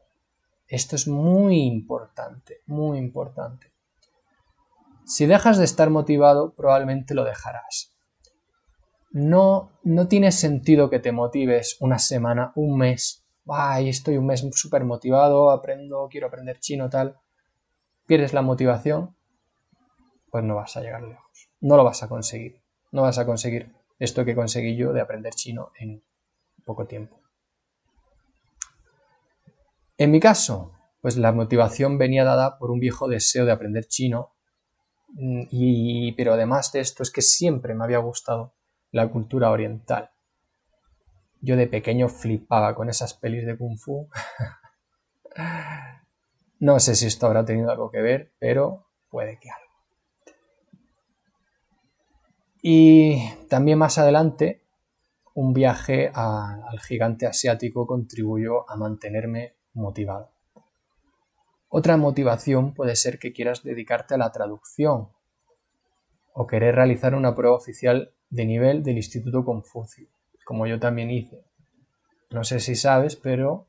Esto 0.67 0.97
es 0.97 1.07
muy 1.07 1.63
importante, 1.63 2.61
muy 2.67 2.99
importante. 2.99 3.73
Si 5.05 5.27
dejas 5.27 5.59
de 5.59 5.65
estar 5.65 5.91
motivado, 5.91 6.55
probablemente 6.55 7.15
lo 7.15 7.25
dejarás. 7.25 7.95
No, 9.11 9.71
no 9.83 10.09
tiene 10.09 10.33
sentido 10.33 10.91
que 10.91 10.99
te 10.99 11.13
motives 11.13 11.77
una 11.81 11.99
semana, 11.99 12.53
un 12.57 12.79
mes. 12.79 13.25
Ay, 13.47 13.91
estoy 13.91 14.17
un 14.17 14.27
mes 14.27 14.45
súper 14.53 14.85
motivado, 14.85 15.51
aprendo, 15.51 16.09
quiero 16.11 16.27
aprender 16.29 16.59
chino, 16.59 16.89
tal. 16.89 17.19
Pierdes 18.07 18.33
la 18.33 18.43
motivación, 18.43 19.15
pues 20.31 20.43
no 20.43 20.57
vas 20.57 20.77
a 20.77 20.81
llegar 20.81 21.03
lejos. 21.03 21.51
No 21.61 21.77
lo 21.77 21.85
vas 21.85 22.03
a 22.03 22.09
conseguir. 22.09 22.63
No 22.91 23.03
vas 23.03 23.19
a 23.19 23.27
conseguir 23.27 23.73
esto 23.99 24.25
que 24.25 24.35
conseguí 24.35 24.75
yo 24.75 24.93
de 24.93 25.01
aprender 25.01 25.35
chino 25.35 25.71
en 25.79 26.03
poco 26.65 26.87
tiempo. 26.87 27.24
En 29.97 30.11
mi 30.11 30.21
caso, 30.21 30.73
pues 31.01 31.17
la 31.17 31.33
motivación 31.33 31.99
venía 31.99 32.25
dada 32.25 32.59
por 32.59 32.71
un 32.71 32.81
viejo 32.81 33.09
deseo 33.09 33.45
de 33.45 33.53
aprender 33.53 33.87
chino 33.87 34.35
Mm, 35.15 35.43
y, 35.51 36.13
pero 36.13 36.33
además 36.35 36.73
de 36.73 36.81
esto 36.81 37.03
es 37.03 37.11
que 37.11 37.23
siempre 37.23 37.75
me 37.75 37.85
había 37.85 37.99
gustado 37.99 38.55
la 38.91 39.09
cultura 39.11 39.51
oriental. 39.51 40.11
Yo 41.41 41.57
de 41.57 41.67
pequeño 41.67 42.09
flipaba 42.09 42.75
con 42.75 42.89
esas 42.89 43.15
pelis 43.15 43.47
de 43.47 43.57
kung 43.57 43.79
fu. 43.79 44.09
no 46.61 46.81
sé 46.81 46.95
si 46.95 47.07
esto 47.07 47.27
habrá 47.27 47.45
tenido 47.45 47.71
algo 47.71 47.91
que 47.91 48.01
ver, 48.03 48.33
pero 48.39 48.89
puede 49.09 49.39
que 49.39 49.51
algo. 49.51 49.65
Y 52.63 53.31
también 53.49 53.79
más 53.79 53.99
adelante, 53.99 54.63
un 55.35 55.53
viaje 55.53 56.11
al 56.15 56.81
gigante 56.81 57.27
asiático 57.27 57.87
contribuyó 57.87 58.69
a 58.71 58.77
mantenerme 58.77 59.55
motivado. 59.75 60.31
Otra 61.69 61.97
motivación 61.97 62.73
puede 62.73 62.97
ser 62.97 63.19
que 63.19 63.33
quieras 63.33 63.63
dedicarte 63.63 64.15
a 64.15 64.19
la 64.19 64.31
traducción 64.31 65.09
o 66.33 66.47
querer 66.47 66.77
realizar 66.77 67.15
una 67.15 67.35
prueba 67.35 67.57
oficial 67.57 68.13
de 68.31 68.45
nivel 68.45 68.83
del 68.83 68.97
Instituto 68.97 69.45
Confucio, 69.45 70.09
como 70.45 70.67
yo 70.67 70.79
también 70.79 71.11
hice. 71.11 71.45
No 72.31 72.45
sé 72.45 72.61
si 72.61 72.75
sabes, 72.75 73.17
pero 73.17 73.67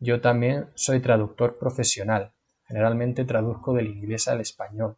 yo 0.00 0.20
también 0.20 0.68
soy 0.74 1.00
traductor 1.00 1.58
profesional. 1.58 2.32
Generalmente 2.66 3.24
traduzco 3.24 3.72
del 3.72 3.88
inglés 3.88 4.28
al 4.28 4.40
español. 4.40 4.96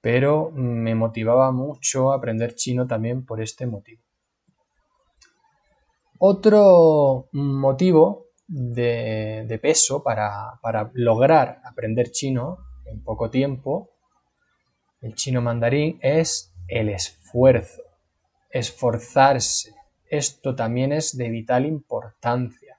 Pero 0.00 0.50
me 0.52 0.94
motivaba 0.94 1.50
mucho 1.52 2.12
aprender 2.12 2.54
chino 2.54 2.86
también 2.86 3.24
por 3.24 3.42
este 3.42 3.66
motivo. 3.66 4.02
Otro 6.18 7.28
motivo 7.32 8.25
de, 8.48 9.58
peso 9.60 10.02
para, 10.02 10.58
para 10.62 10.90
lograr 10.94 11.60
aprender 11.64 12.10
chino 12.10 12.58
en 12.84 13.02
poco 13.02 13.30
tiempo, 13.30 13.90
el 15.00 15.14
chino 15.14 15.42
mandarín, 15.42 15.98
es 16.02 16.54
el 16.68 16.88
esfuerzo, 16.88 17.82
esforzarse. 18.50 19.74
Esto 20.08 20.54
también 20.54 20.92
es 20.92 21.16
de 21.16 21.28
vital 21.28 21.66
importancia. 21.66 22.78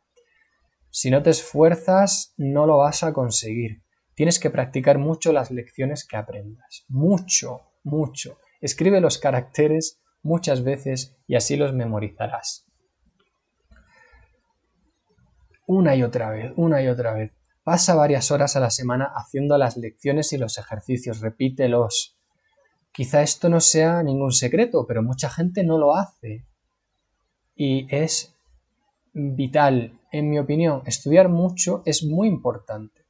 Si 0.89 1.11
no 1.11 1.21
te 1.21 1.29
esfuerzas, 1.29 2.33
no 2.37 2.65
lo 2.65 2.77
vas 2.77 3.03
a 3.03 3.13
conseguir. 3.13 3.81
Tienes 4.15 4.39
que 4.39 4.49
practicar 4.49 4.97
mucho 4.97 5.31
las 5.31 5.51
lecciones 5.51 6.07
que 6.07 6.17
aprendas. 6.17 6.85
Mucho, 6.87 7.61
mucho. 7.83 8.39
Escribe 8.61 8.99
los 8.99 9.19
caracteres 9.19 10.01
muchas 10.23 10.63
veces 10.63 11.15
y 11.27 11.35
así 11.35 11.55
los 11.55 11.73
memorizarás 11.73 12.66
una 15.67 15.95
y 15.95 16.01
otra 16.01 16.31
vez, 16.31 16.53
una 16.55 16.81
y 16.81 16.87
otra 16.87 17.13
vez. 17.13 17.31
Pasa 17.63 17.93
varias 17.93 18.31
horas 18.31 18.55
a 18.55 18.61
la 18.61 18.69
semana 18.69 19.11
haciendo 19.15 19.57
las 19.57 19.77
lecciones 19.77 20.33
y 20.33 20.37
los 20.37 20.57
ejercicios, 20.57 21.19
repítelos. 21.19 22.17
Quizá 22.91 23.21
esto 23.21 23.49
no 23.49 23.59
sea 23.59 24.01
ningún 24.01 24.31
secreto, 24.31 24.87
pero 24.87 25.03
mucha 25.03 25.29
gente 25.29 25.63
no 25.63 25.77
lo 25.77 25.95
hace. 25.95 26.47
Y 27.55 27.93
es 27.93 28.33
vital, 29.13 29.99
en 30.11 30.29
mi 30.29 30.39
opinión, 30.39 30.83
estudiar 30.85 31.27
mucho 31.27 31.83
es 31.85 32.03
muy 32.03 32.29
importante, 32.29 33.05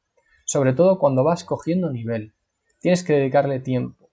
sobre 0.46 0.74
todo 0.74 0.98
cuando 0.98 1.24
vas 1.24 1.44
cogiendo 1.44 1.92
nivel. 1.92 2.34
Tienes 2.80 3.04
que 3.04 3.14
dedicarle 3.14 3.60
tiempo. 3.60 4.10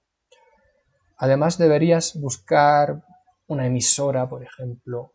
Además 1.16 1.56
deberías 1.56 2.20
buscar 2.20 3.02
una 3.46 3.66
emisora, 3.66 4.28
por 4.28 4.42
ejemplo, 4.42 5.13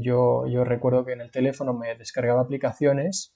yo, 0.00 0.44
recuerdo 0.64 1.04
que 1.04 1.12
en 1.12 1.20
el 1.20 1.32
teléfono 1.32 1.74
me 1.74 1.96
descargaba 1.96 2.42
aplicaciones. 2.42 3.34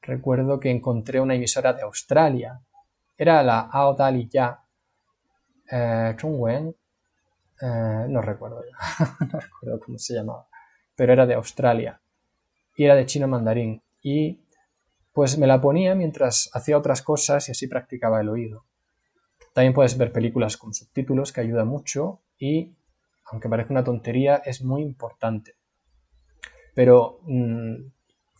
Recuerdo 0.00 0.58
que 0.58 0.70
encontré 0.70 1.20
una 1.20 1.34
emisora 1.34 1.74
de 1.74 1.82
Australia. 1.82 2.58
Era 3.18 3.42
la 3.42 3.60
Aodali 3.60 4.26
Ya. 4.28 4.64
Eh, 5.70 6.16
eh, 6.16 8.06
no 8.08 8.22
recuerdo 8.22 8.62
ya. 8.64 9.06
no 9.32 9.38
recuerdo 9.40 9.80
cómo 9.84 9.98
se 9.98 10.14
llamaba. 10.14 10.48
Pero 10.96 11.12
era 11.12 11.26
de 11.26 11.34
Australia. 11.34 12.00
Y 12.76 12.84
era 12.84 12.94
de 12.94 13.04
chino 13.04 13.28
mandarín. 13.28 13.82
Y 14.00 14.40
pues 15.12 15.36
me 15.36 15.46
la 15.46 15.60
ponía 15.60 15.94
mientras 15.94 16.48
hacía 16.54 16.78
otras 16.78 17.02
cosas 17.02 17.46
y 17.48 17.52
así 17.52 17.66
practicaba 17.66 18.22
el 18.22 18.30
oído. 18.30 18.64
También 19.52 19.74
puedes 19.74 19.98
ver 19.98 20.12
películas 20.12 20.56
con 20.56 20.72
subtítulos 20.72 21.30
que 21.30 21.42
ayuda 21.42 21.66
mucho 21.66 22.22
y, 22.38 22.74
aunque 23.26 23.50
parezca 23.50 23.74
una 23.74 23.84
tontería, 23.84 24.36
es 24.36 24.62
muy 24.62 24.80
importante. 24.80 25.56
Pero 26.74 27.20
mm, 27.22 27.74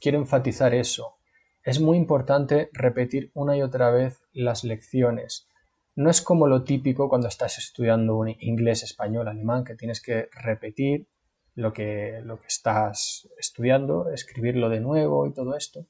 quiero 0.00 0.18
enfatizar 0.18 0.74
eso. 0.74 1.16
Es 1.62 1.80
muy 1.80 1.96
importante 1.96 2.68
repetir 2.72 3.30
una 3.34 3.56
y 3.56 3.62
otra 3.62 3.90
vez 3.90 4.20
las 4.32 4.64
lecciones. 4.64 5.48
No 5.96 6.10
es 6.10 6.20
como 6.20 6.46
lo 6.46 6.64
típico 6.64 7.08
cuando 7.08 7.28
estás 7.28 7.58
estudiando 7.58 8.16
un 8.16 8.34
inglés, 8.40 8.82
español, 8.82 9.28
alemán, 9.28 9.64
que 9.64 9.76
tienes 9.76 10.02
que 10.02 10.28
repetir 10.32 11.06
lo 11.54 11.72
que, 11.72 12.20
lo 12.24 12.40
que 12.40 12.48
estás 12.48 13.28
estudiando, 13.38 14.10
escribirlo 14.10 14.68
de 14.68 14.80
nuevo 14.80 15.26
y 15.26 15.32
todo 15.32 15.56
esto. 15.56 15.86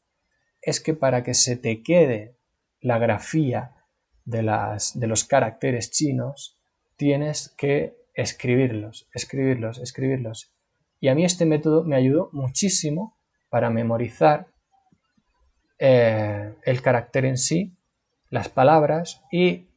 Es 0.60 0.80
que 0.80 0.94
para 0.94 1.22
que 1.22 1.34
se 1.34 1.56
te 1.56 1.82
quede 1.82 2.36
la 2.80 2.98
grafía 2.98 3.74
de, 4.24 4.42
las, 4.42 4.98
de 4.98 5.06
los 5.06 5.24
caracteres 5.24 5.90
chinos, 5.90 6.58
tienes 6.96 7.54
que 7.56 7.96
escribirlos, 8.14 9.08
escribirlos, 9.12 9.78
escribirlos. 9.78 10.53
Y 11.04 11.08
a 11.08 11.14
mí 11.14 11.22
este 11.22 11.44
método 11.44 11.84
me 11.84 11.96
ayudó 11.96 12.30
muchísimo 12.32 13.18
para 13.50 13.68
memorizar 13.68 14.46
eh, 15.78 16.56
el 16.62 16.80
carácter 16.80 17.26
en 17.26 17.36
sí, 17.36 17.76
las 18.30 18.48
palabras 18.48 19.22
y 19.30 19.68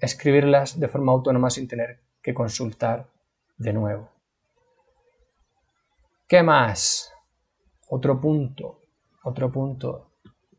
escribirlas 0.00 0.80
de 0.80 0.88
forma 0.88 1.12
autónoma 1.12 1.50
sin 1.50 1.68
tener 1.68 2.00
que 2.20 2.34
consultar 2.34 3.06
de 3.58 3.72
nuevo. 3.72 4.10
¿Qué 6.26 6.42
más? 6.42 7.12
Otro 7.88 8.20
punto, 8.20 8.80
otro 9.22 9.52
punto 9.52 10.10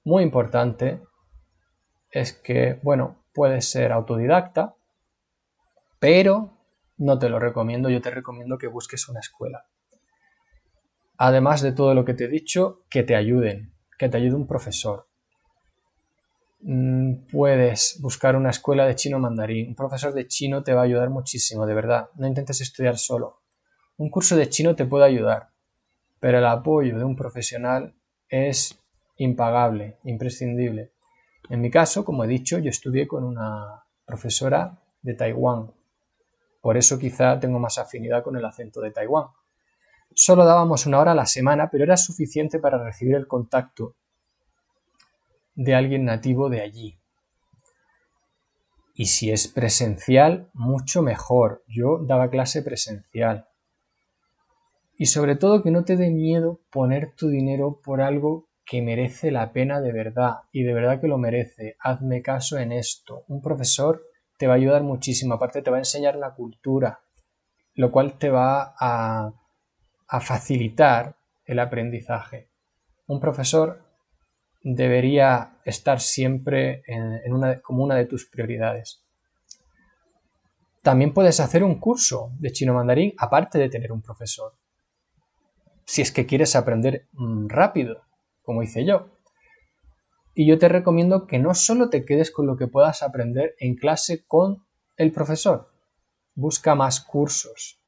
muy 0.05 0.23
importante 0.23 1.01
es 2.09 2.31
que, 2.31 2.79
bueno, 2.81 3.25
puedes 3.33 3.69
ser 3.69 3.91
autodidacta, 3.91 4.73
pero 5.99 6.53
no 6.95 7.19
te 7.19 7.27
lo 7.27 7.39
recomiendo, 7.39 7.89
yo 7.89 7.99
te 7.99 8.09
recomiendo 8.09 8.57
que 8.57 8.67
busques 8.67 9.09
una 9.09 9.19
escuela 9.19 9.65
además 11.25 11.61
de 11.61 11.71
todo 11.71 11.93
lo 11.93 12.03
que 12.03 12.13
te 12.13 12.25
he 12.25 12.27
dicho, 12.27 12.83
que 12.89 13.01
te 13.03 13.15
ayuden, 13.15 13.73
que 13.97 14.09
te 14.09 14.17
ayude 14.17 14.35
un 14.35 14.45
profesor. 14.45 15.07
Mm, 16.59 17.27
puedes 17.31 17.97
buscar 18.01 18.35
una 18.35 18.49
escuela 18.49 18.85
de 18.85 18.95
chino 18.95 19.19
mandarín. 19.19 19.69
Un 19.69 19.75
profesor 19.75 20.13
de 20.13 20.27
chino 20.27 20.63
te 20.63 20.73
va 20.73 20.81
a 20.81 20.83
ayudar 20.83 21.09
muchísimo, 21.09 21.65
de 21.65 21.73
verdad. 21.75 22.09
No 22.15 22.27
intentes 22.27 22.59
estudiar 22.59 22.97
solo. 22.97 23.39
Un 23.95 24.09
curso 24.09 24.35
de 24.35 24.49
chino 24.49 24.75
te 24.75 24.85
puede 24.85 25.05
ayudar, 25.05 25.51
pero 26.19 26.39
el 26.39 26.45
apoyo 26.45 26.97
de 26.97 27.05
un 27.05 27.15
profesional 27.15 27.93
es 28.27 28.77
impagable, 29.15 29.99
imprescindible. 30.03 30.91
En 31.49 31.61
mi 31.61 31.71
caso, 31.71 32.03
como 32.03 32.25
he 32.25 32.27
dicho, 32.27 32.59
yo 32.59 32.69
estudié 32.69 33.07
con 33.07 33.23
una 33.23 33.85
profesora 34.05 34.77
de 35.01 35.13
Taiwán. 35.13 35.71
Por 36.59 36.75
eso 36.75 36.99
quizá 36.99 37.39
tengo 37.39 37.59
más 37.59 37.77
afinidad 37.77 38.23
con 38.23 38.35
el 38.35 38.43
acento 38.43 38.81
de 38.81 38.91
Taiwán. 38.91 39.27
Solo 40.15 40.45
dábamos 40.45 40.85
una 40.85 40.99
hora 40.99 41.11
a 41.11 41.15
la 41.15 41.25
semana, 41.25 41.69
pero 41.71 41.83
era 41.83 41.97
suficiente 41.97 42.59
para 42.59 42.83
recibir 42.83 43.15
el 43.15 43.27
contacto 43.27 43.95
de 45.55 45.75
alguien 45.75 46.05
nativo 46.05 46.49
de 46.49 46.61
allí. 46.61 46.99
Y 48.95 49.07
si 49.07 49.31
es 49.31 49.47
presencial, 49.47 50.49
mucho 50.53 51.01
mejor. 51.01 51.63
Yo 51.67 51.99
daba 52.03 52.29
clase 52.29 52.61
presencial. 52.61 53.47
Y 54.95 55.07
sobre 55.07 55.35
todo 55.35 55.63
que 55.63 55.71
no 55.71 55.83
te 55.83 55.97
dé 55.97 56.11
miedo 56.11 56.61
poner 56.71 57.13
tu 57.15 57.29
dinero 57.29 57.79
por 57.83 58.01
algo 58.01 58.47
que 58.65 58.81
merece 58.81 59.31
la 59.31 59.51
pena 59.51 59.81
de 59.81 59.91
verdad 59.91 60.41
y 60.51 60.63
de 60.63 60.73
verdad 60.73 61.01
que 61.01 61.07
lo 61.07 61.17
merece. 61.17 61.75
Hazme 61.79 62.21
caso 62.21 62.57
en 62.59 62.71
esto. 62.71 63.23
Un 63.27 63.41
profesor 63.41 64.03
te 64.37 64.47
va 64.47 64.53
a 64.53 64.57
ayudar 64.57 64.83
muchísimo. 64.83 65.33
Aparte 65.33 65.61
te 65.61 65.71
va 65.71 65.77
a 65.77 65.81
enseñar 65.81 66.15
la 66.15 66.35
cultura, 66.35 66.99
lo 67.73 67.91
cual 67.91 68.17
te 68.19 68.29
va 68.29 68.75
a 68.79 69.33
a 70.13 70.19
facilitar 70.19 71.17
el 71.43 71.57
aprendizaje. 71.57 72.47
Un 73.07 73.19
profesor 73.19 73.83
debería 74.61 75.57
estar 75.65 75.99
siempre 75.99 76.83
en, 76.85 77.33
una, 77.33 77.59
como 77.61 77.83
una 77.83 77.95
de 77.95 78.05
tus 78.05 78.29
prioridades. 78.29 79.03
También 80.83 81.15
puedes 81.15 81.39
hacer 81.39 81.63
un 81.63 81.79
curso 81.79 82.31
de 82.37 82.51
chino 82.51 82.75
mandarín 82.75 83.13
aparte 83.17 83.57
de 83.57 83.69
tener 83.69 83.91
un 83.91 84.03
profesor. 84.03 84.53
Si 85.83 86.03
es 86.03 86.11
que 86.11 86.27
quieres 86.27 86.55
aprender 86.55 87.07
mm, 87.13 87.47
rápido, 87.47 88.03
como 88.43 88.61
hice 88.61 88.85
yo. 88.85 89.17
Y 90.35 90.45
yo 90.45 90.59
te 90.59 90.69
recomiendo 90.69 91.25
que 91.25 91.39
no 91.39 91.55
solo 91.55 91.89
te 91.89 92.05
quedes 92.05 92.29
con 92.29 92.45
lo 92.45 92.55
que 92.55 92.67
puedas 92.67 93.01
aprender 93.01 93.55
en 93.57 93.73
clase 93.75 94.23
con 94.27 94.63
el 94.95 95.11
profesor. 95.11 95.71
Busca 96.35 96.75
más 96.75 97.01
cursos. 97.01 97.82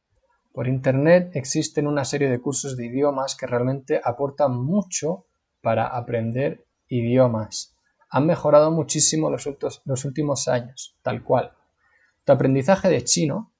Por 0.55 0.69
Internet 0.69 1.31
existen 1.33 1.85
una 1.85 2.05
serie 2.05 2.29
de 2.29 2.39
cursos 2.39 2.77
de 2.77 2.85
idiomas 2.85 3.35
que 3.35 3.45
realmente 3.45 3.99
aportan 4.01 4.55
mucho 4.55 5.25
para 5.61 5.85
aprender 5.85 6.65
idiomas. 6.87 7.75
Han 8.09 8.25
mejorado 8.25 8.71
muchísimo 8.71 9.29
los, 9.29 9.49
los 9.83 10.05
últimos 10.05 10.47
años, 10.47 10.97
tal 11.01 11.25
cual. 11.25 11.51
Tu 12.23 12.31
aprendizaje 12.31 12.87
de 12.87 13.03
chino 13.03 13.53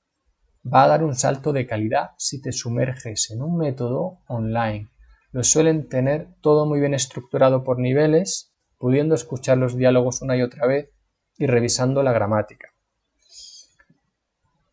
va 0.66 0.86
a 0.86 0.88
dar 0.88 1.04
un 1.04 1.16
salto 1.16 1.52
de 1.52 1.68
calidad 1.68 2.12
si 2.18 2.42
te 2.42 2.54
sumerges 2.54 3.30
en 3.30 3.42
un 3.42 3.58
método 3.58 4.20
online. 4.28 4.88
Lo 5.34 5.44
suelen 5.44 5.90
tener 5.90 6.30
todo 6.40 6.66
muy 6.66 6.80
bien 6.80 6.94
estructurado 6.94 7.66
por 7.66 7.78
niveles, 7.78 8.54
pudiendo 8.78 9.16
escuchar 9.16 9.58
los 9.58 9.76
diálogos 9.76 10.22
una 10.22 10.38
y 10.38 10.44
otra 10.44 10.66
vez 10.66 10.92
y 11.38 11.46
revisando 11.46 12.04
la 12.04 12.14
gramática. 12.14 12.70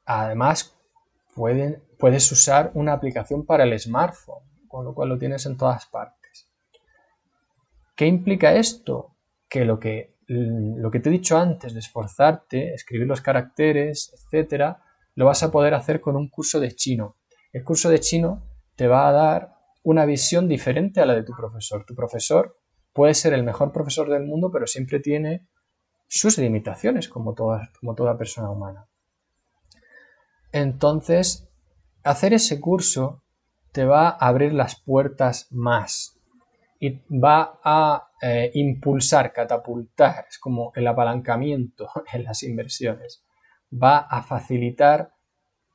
Además, 0.04 0.76
puedes 2.02 2.32
usar 2.32 2.72
una 2.74 2.94
aplicación 2.94 3.46
para 3.46 3.62
el 3.62 3.78
smartphone, 3.78 4.42
con 4.66 4.84
lo 4.84 4.92
cual 4.92 5.10
lo 5.10 5.18
tienes 5.18 5.46
en 5.46 5.56
todas 5.56 5.86
partes. 5.86 6.50
¿Qué 7.94 8.06
implica 8.06 8.54
esto? 8.54 9.14
Que 9.48 9.64
lo 9.64 9.78
que, 9.78 10.16
lo 10.26 10.90
que 10.90 10.98
te 10.98 11.10
he 11.10 11.12
dicho 11.12 11.38
antes 11.38 11.74
de 11.74 11.78
esforzarte, 11.78 12.74
escribir 12.74 13.06
los 13.06 13.20
caracteres, 13.20 14.12
etcétera, 14.14 14.82
lo 15.14 15.26
vas 15.26 15.44
a 15.44 15.52
poder 15.52 15.74
hacer 15.74 16.00
con 16.00 16.16
un 16.16 16.28
curso 16.28 16.58
de 16.58 16.72
chino. 16.72 17.18
El 17.52 17.62
curso 17.62 17.88
de 17.88 18.00
chino 18.00 18.42
te 18.74 18.88
va 18.88 19.08
a 19.08 19.12
dar 19.12 19.54
una 19.84 20.04
visión 20.04 20.48
diferente 20.48 21.00
a 21.00 21.06
la 21.06 21.14
de 21.14 21.22
tu 21.22 21.34
profesor. 21.36 21.84
Tu 21.86 21.94
profesor 21.94 22.58
puede 22.92 23.14
ser 23.14 23.32
el 23.32 23.44
mejor 23.44 23.70
profesor 23.70 24.10
del 24.10 24.24
mundo, 24.24 24.50
pero 24.50 24.66
siempre 24.66 24.98
tiene 24.98 25.46
sus 26.08 26.36
limitaciones, 26.36 27.08
como 27.08 27.32
toda, 27.32 27.70
como 27.78 27.94
toda 27.94 28.18
persona 28.18 28.50
humana. 28.50 28.88
Entonces, 30.50 31.48
hacer 32.04 32.34
ese 32.34 32.60
curso 32.60 33.22
te 33.72 33.84
va 33.84 34.08
a 34.08 34.28
abrir 34.28 34.52
las 34.52 34.80
puertas 34.80 35.48
más 35.50 36.18
y 36.78 37.00
va 37.10 37.60
a 37.62 38.10
eh, 38.20 38.50
impulsar, 38.54 39.32
catapultar, 39.32 40.26
es 40.28 40.38
como 40.38 40.72
el 40.74 40.86
apalancamiento 40.86 41.88
en 42.12 42.24
las 42.24 42.42
inversiones, 42.42 43.24
va 43.72 43.98
a 43.98 44.22
facilitar 44.22 45.14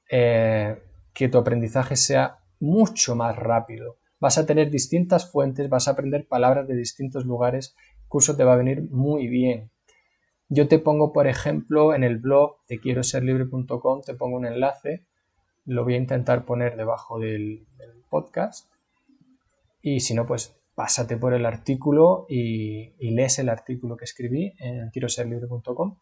eh, 0.09 0.81
que 1.13 1.29
tu 1.29 1.37
aprendizaje 1.37 1.95
sea 1.95 2.39
mucho 2.59 3.15
más 3.15 3.35
rápido. 3.35 3.97
Vas 4.19 4.37
a 4.37 4.45
tener 4.45 4.69
distintas 4.69 5.31
fuentes, 5.31 5.69
vas 5.69 5.87
a 5.87 5.91
aprender 5.91 6.27
palabras 6.27 6.67
de 6.67 6.75
distintos 6.75 7.25
lugares, 7.25 7.75
el 8.01 8.07
curso 8.07 8.35
te 8.35 8.43
va 8.43 8.53
a 8.53 8.57
venir 8.57 8.83
muy 8.89 9.27
bien. 9.27 9.71
Yo 10.49 10.67
te 10.67 10.79
pongo, 10.79 11.11
por 11.11 11.27
ejemplo, 11.27 11.93
en 11.93 12.03
el 12.03 12.17
blog 12.17 12.57
de 12.67 12.79
quiero 12.79 13.03
ser 13.03 13.23
libre.com, 13.23 14.01
te 14.01 14.13
pongo 14.13 14.37
un 14.37 14.45
enlace, 14.45 15.05
lo 15.67 15.83
voy 15.83 15.93
a 15.93 15.97
intentar 15.97 16.45
poner 16.45 16.75
debajo 16.75 17.19
del, 17.19 17.65
podcast 18.09 18.71
y 19.81 19.99
si 19.99 20.13
no, 20.13 20.25
pues 20.25 20.55
pásate 20.75 21.17
por 21.17 21.33
el 21.33 21.45
artículo 21.45 22.25
y, 22.29 22.93
lees 23.11 23.37
el 23.39 23.49
artículo 23.49 23.97
que 23.97 24.05
escribí 24.05 24.53
en 24.59 24.89
quiero 24.91 25.09
ser 25.09 25.27
libre.com 25.27 25.97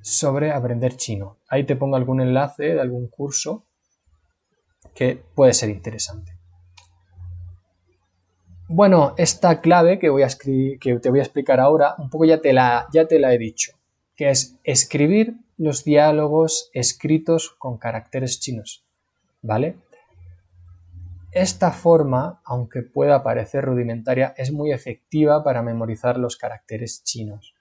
sobre 0.00 0.50
aprender 0.50 0.96
chino. 0.96 1.36
Ahí 1.48 1.64
te 1.64 1.76
pongo 1.76 1.96
algún 1.96 2.22
enlace 2.22 2.74
de 2.74 2.80
algún 2.80 3.08
curso 3.08 3.66
que 4.94 5.22
puede 5.34 5.52
ser 5.52 5.68
interesante. 5.68 6.32
Bueno, 8.68 9.14
esta 9.18 9.60
clave 9.60 9.98
que, 9.98 10.08
voy 10.08 10.22
a 10.22 10.28
que 10.28 10.98
te 11.02 11.10
voy 11.10 11.18
a 11.18 11.22
explicar 11.22 11.60
ahora, 11.60 11.94
un 11.98 12.08
poco 12.08 12.24
ya 12.24 12.40
te, 12.40 12.54
la, 12.54 12.88
ya 12.92 13.06
te 13.06 13.18
la 13.18 13.34
he 13.34 13.38
dicho, 13.38 13.72
que 14.16 14.30
es 14.30 14.58
escribir 14.64 15.36
los 15.56 15.84
diálogos 15.84 16.70
escritos 16.72 17.54
con 17.58 17.78
caracteres 17.78 18.40
chinos, 18.40 18.86
¿vale? 19.42 19.76
Esta 21.32 21.70
forma, 21.72 22.40
aunque 22.44 22.82
pueda 22.82 23.22
parecer 23.22 23.64
rudimentaria, 23.64 24.34
es 24.36 24.52
muy 24.52 24.72
efectiva 24.72 25.44
para 25.44 25.62
memorizar 25.62 26.18
los 26.18 26.36
caracteres 26.36 27.02
chinos. 27.04 27.54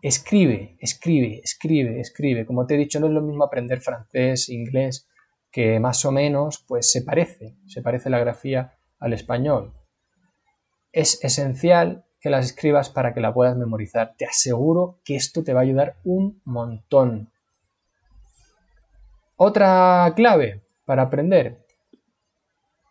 Escribe, 0.00 0.76
escribe, 0.80 1.40
escribe, 1.44 2.00
escribe. 2.00 2.44
Como 2.44 2.66
te 2.66 2.74
he 2.74 2.78
dicho, 2.78 2.98
no 2.98 3.06
es 3.06 3.12
lo 3.12 3.22
mismo 3.22 3.44
aprender 3.44 3.80
francés, 3.80 4.48
inglés, 4.48 5.06
que 5.52 5.78
más 5.78 6.04
o 6.04 6.10
menos 6.10 6.64
pues 6.66 6.90
se 6.90 7.02
parece, 7.02 7.56
se 7.66 7.82
parece 7.82 8.10
la 8.10 8.18
grafía 8.18 8.74
al 8.98 9.12
español 9.12 9.74
es 10.92 11.24
esencial 11.24 12.04
que 12.22 12.30
las 12.30 12.46
escribas 12.46 12.88
para 12.88 13.12
que 13.12 13.20
la 13.20 13.34
puedas 13.34 13.56
memorizar. 13.56 14.14
Te 14.16 14.24
aseguro 14.24 15.00
que 15.04 15.16
esto 15.16 15.42
te 15.42 15.52
va 15.52 15.60
a 15.60 15.64
ayudar 15.64 15.96
un 16.04 16.40
montón. 16.44 17.32
Otra 19.36 20.10
clave 20.14 20.62
para 20.84 21.02
aprender, 21.02 21.66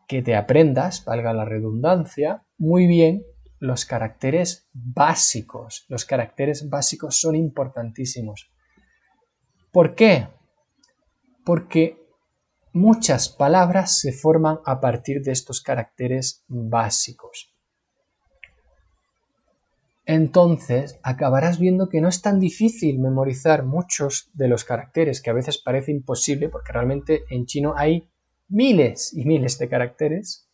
que 0.05 0.21
te 0.21 0.35
aprendas, 0.35 1.05
valga 1.05 1.31
la 1.31 1.45
redundancia, 1.45 2.43
muy 2.57 2.87
bien 2.87 3.23
los 3.59 3.85
caracteres 3.85 4.67
básicos. 4.73 5.85
Los 5.87 6.03
caracteres 6.03 6.69
básicos 6.69 7.21
son 7.21 7.35
importantísimos. 7.35 8.51
¿Por 9.71 9.95
qué? 9.95 10.27
Porque 11.45 12.05
muchas 12.73 13.29
palabras 13.29 13.97
se 13.97 14.11
forman 14.11 14.59
a 14.65 14.81
partir 14.81 15.21
de 15.21 15.31
estos 15.31 15.61
caracteres 15.61 16.43
básicos 16.49 17.50
entonces 20.13 20.99
acabarás 21.03 21.59
viendo 21.59 21.87
que 21.87 22.01
no 22.01 22.09
es 22.09 22.21
tan 22.21 22.39
difícil 22.39 22.99
memorizar 22.99 23.63
muchos 23.63 24.29
de 24.33 24.47
los 24.47 24.63
caracteres, 24.63 25.21
que 25.21 25.29
a 25.29 25.33
veces 25.33 25.57
parece 25.57 25.91
imposible, 25.91 26.49
porque 26.49 26.73
realmente 26.73 27.23
en 27.29 27.45
chino 27.45 27.73
hay 27.77 28.09
miles 28.49 29.13
y 29.13 29.25
miles 29.25 29.57
de 29.57 29.69
caracteres, 29.69 30.49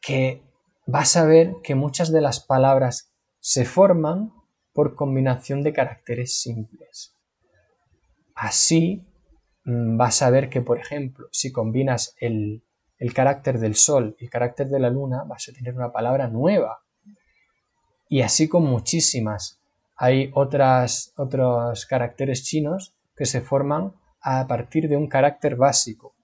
que 0.00 0.42
vas 0.86 1.16
a 1.16 1.24
ver 1.24 1.54
que 1.62 1.74
muchas 1.74 2.12
de 2.12 2.20
las 2.20 2.40
palabras 2.40 3.14
se 3.40 3.64
forman 3.64 4.32
por 4.72 4.94
combinación 4.94 5.62
de 5.62 5.72
caracteres 5.72 6.40
simples. 6.40 7.14
Así 8.34 9.06
mm, 9.64 9.96
vas 9.96 10.20
a 10.20 10.30
ver 10.30 10.50
que, 10.50 10.60
por 10.60 10.78
ejemplo, 10.78 11.28
si 11.32 11.52
combinas 11.52 12.14
el, 12.20 12.62
el 12.98 13.14
carácter 13.14 13.58
del 13.58 13.76
sol 13.76 14.16
y 14.18 14.24
el 14.24 14.30
carácter 14.30 14.68
de 14.68 14.80
la 14.80 14.90
luna, 14.90 15.24
vas 15.24 15.48
a 15.48 15.52
tener 15.52 15.74
una 15.74 15.92
palabra 15.92 16.28
nueva 16.28 16.83
y 18.14 18.22
así 18.22 18.48
con 18.48 18.62
muchísimas. 18.62 19.60
Hay 19.96 20.30
otras, 20.34 21.12
otros 21.16 21.84
caracteres 21.84 22.44
chinos 22.44 22.94
que 23.16 23.26
se 23.26 23.40
forman 23.40 23.92
a 24.20 24.46
partir 24.46 24.88
de 24.88 24.96
un 24.96 25.08
carácter 25.08 25.56
básico. 25.56 26.14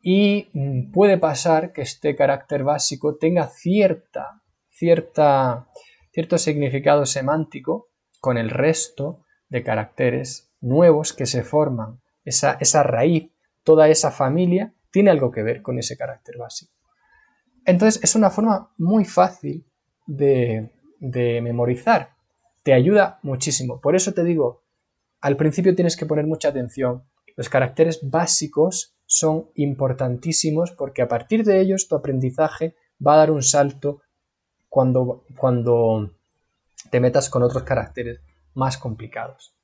Y 0.00 0.48
mm, 0.54 0.92
puede 0.92 1.18
pasar 1.18 1.74
que 1.74 1.82
este 1.82 2.16
carácter 2.16 2.64
básico 2.64 3.16
tenga 3.16 3.48
cierta, 3.48 4.40
cierta, 4.70 5.68
cierto 6.10 6.38
significado 6.38 7.04
semántico 7.04 7.90
con 8.18 8.38
el 8.38 8.48
resto 8.48 9.26
de 9.50 9.62
caracteres 9.62 10.54
nuevos 10.62 11.12
que 11.12 11.26
se 11.26 11.42
forman. 11.42 12.00
Esa, 12.24 12.56
esa 12.60 12.82
raíz, 12.82 13.30
toda 13.62 13.90
esa 13.90 14.10
familia, 14.10 14.72
tiene 14.90 15.10
algo 15.10 15.30
que 15.30 15.42
ver 15.42 15.60
con 15.60 15.78
ese 15.78 15.98
carácter 15.98 16.38
básico. 16.38 16.72
Entonces 17.66 18.02
es 18.02 18.14
una 18.14 18.30
forma 18.30 18.72
muy 18.78 19.04
fácil 19.04 19.66
de, 20.06 20.70
de 21.00 21.40
memorizar. 21.40 22.10
Te 22.62 22.72
ayuda 22.72 23.18
muchísimo. 23.22 23.80
Por 23.80 23.94
eso 23.94 24.12
te 24.12 24.24
digo, 24.24 24.62
al 25.20 25.36
principio 25.36 25.74
tienes 25.74 25.96
que 25.96 26.06
poner 26.06 26.26
mucha 26.26 26.48
atención. 26.48 27.04
Los 27.36 27.48
caracteres 27.48 28.00
básicos 28.02 28.96
son 29.06 29.50
importantísimos 29.54 30.72
porque 30.72 31.02
a 31.02 31.08
partir 31.08 31.44
de 31.44 31.60
ellos 31.60 31.88
tu 31.88 31.96
aprendizaje 31.96 32.74
va 33.04 33.14
a 33.14 33.18
dar 33.18 33.30
un 33.30 33.42
salto 33.42 34.02
cuando, 34.68 35.24
cuando 35.36 36.10
te 36.90 37.00
metas 37.00 37.28
con 37.28 37.42
otros 37.42 37.62
caracteres 37.62 38.20
más 38.54 38.78
complicados. 38.78 39.54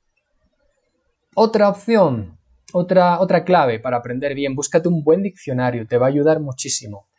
Otra 1.34 1.68
opción, 1.68 2.38
otra, 2.72 3.20
otra 3.20 3.44
clave 3.44 3.78
para 3.78 3.98
aprender 3.98 4.34
bien, 4.34 4.54
búscate 4.54 4.88
un 4.88 5.02
buen 5.04 5.22
diccionario, 5.22 5.86
te 5.86 5.96
va 5.96 6.06
a 6.06 6.10
ayudar 6.10 6.40
muchísimo 6.40 7.09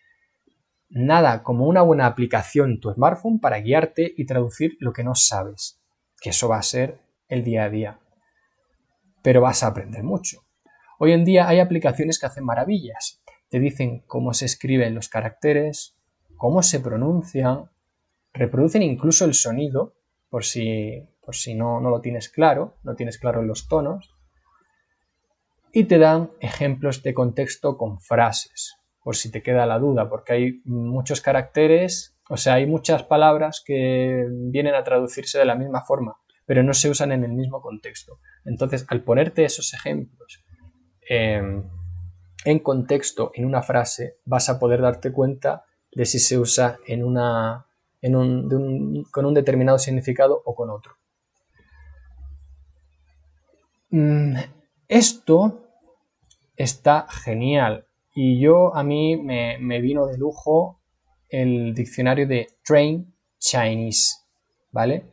nada 0.91 1.41
como 1.41 1.65
una 1.65 1.82
buena 1.82 2.06
aplicación 2.06 2.71
en 2.71 2.80
tu 2.80 2.91
smartphone 2.91 3.39
para 3.39 3.60
guiarte 3.60 4.13
y 4.15 4.25
traducir 4.25 4.77
lo 4.80 4.93
que 4.93 5.04
no 5.04 5.15
sabes, 5.15 5.82
que 6.19 6.30
eso 6.32 6.47
va 6.47 6.58
a 6.58 6.63
ser 6.63 6.99
el 7.27 7.43
día 7.43 7.63
a 7.63 7.69
día. 7.69 7.99
Pero 9.23 9.41
vas 9.41 9.63
a 9.63 9.67
aprender 9.67 10.04
mucho. 10.04 10.41
Hoy 10.99 11.13
en 11.13 11.25
día 11.25 11.47
hay 11.47 11.60
aplicaciones 11.60 12.19
que 12.19 12.27
hacen 12.27 12.45
maravillas. 12.45 13.23
te 13.49 13.60
dicen 13.60 14.04
cómo 14.08 14.34
se 14.34 14.45
escriben 14.45 14.95
los 14.95 15.10
caracteres, 15.10 15.97
cómo 16.38 16.63
se 16.63 16.80
pronuncian, 16.80 17.69
reproducen 18.34 18.82
incluso 18.82 19.25
el 19.25 19.34
sonido, 19.34 19.95
por 20.30 20.45
si, 20.45 21.06
por 21.21 21.36
si 21.36 21.54
no, 21.54 21.82
no 21.82 21.89
lo 21.89 21.99
tienes 21.99 22.30
claro, 22.30 22.77
no 22.84 22.95
tienes 22.95 23.17
claro 23.17 23.41
los 23.41 23.67
tonos, 23.67 24.15
y 25.73 25.84
te 25.86 25.97
dan 25.97 26.32
ejemplos 26.39 27.04
de 27.04 27.13
contexto 27.13 27.77
con 27.77 27.99
frases, 27.99 28.75
por 29.03 29.15
si 29.15 29.31
te 29.31 29.41
queda 29.41 29.65
la 29.65 29.79
duda, 29.79 30.09
porque 30.09 30.33
hay 30.33 30.61
muchos 30.65 31.21
caracteres, 31.21 32.17
o 32.29 32.37
sea, 32.37 32.55
hay 32.55 32.65
muchas 32.65 33.03
palabras 33.03 33.63
que 33.65 34.27
vienen 34.29 34.75
a 34.75 34.83
traducirse 34.83 35.39
de 35.39 35.45
la 35.45 35.55
misma 35.55 35.81
forma, 35.81 36.17
pero 36.45 36.63
no 36.63 36.73
se 36.73 36.89
usan 36.89 37.11
en 37.11 37.23
el 37.23 37.33
mismo 37.33 37.61
contexto. 37.61 38.19
Entonces, 38.45 38.85
al 38.89 39.03
ponerte 39.03 39.43
esos 39.43 39.73
ejemplos 39.73 40.43
em, 41.09 41.63
en 42.45 42.59
contexto 42.59 43.31
en 43.33 43.45
una 43.45 43.63
frase, 43.63 44.17
vas 44.25 44.49
a 44.49 44.59
poder 44.59 44.81
darte 44.81 45.11
cuenta 45.11 45.65
de 45.91 46.05
si 46.05 46.19
se 46.19 46.37
usa 46.37 46.79
en 46.85 47.03
una, 47.03 47.65
con 49.11 49.25
un 49.25 49.33
determinado 49.33 49.79
significado 49.79 50.41
o 50.45 50.55
con 50.55 50.69
otro. 50.69 50.93
Mm, 53.89 54.37
esto 54.87 55.67
está 56.55 57.07
genial 57.09 57.87
y 58.13 58.39
yo 58.39 58.76
a 58.76 58.84
mí 58.84 59.17
me, 59.17 59.58
me 59.60 59.82
vino 59.82 60.06
de 60.08 60.17
lujo 60.17 60.82
el 61.30 61.74
diccionario 61.74 62.28
de 62.28 62.47
Train 62.63 63.15
Chinese, 63.39 64.15
¿vale? 64.71 65.06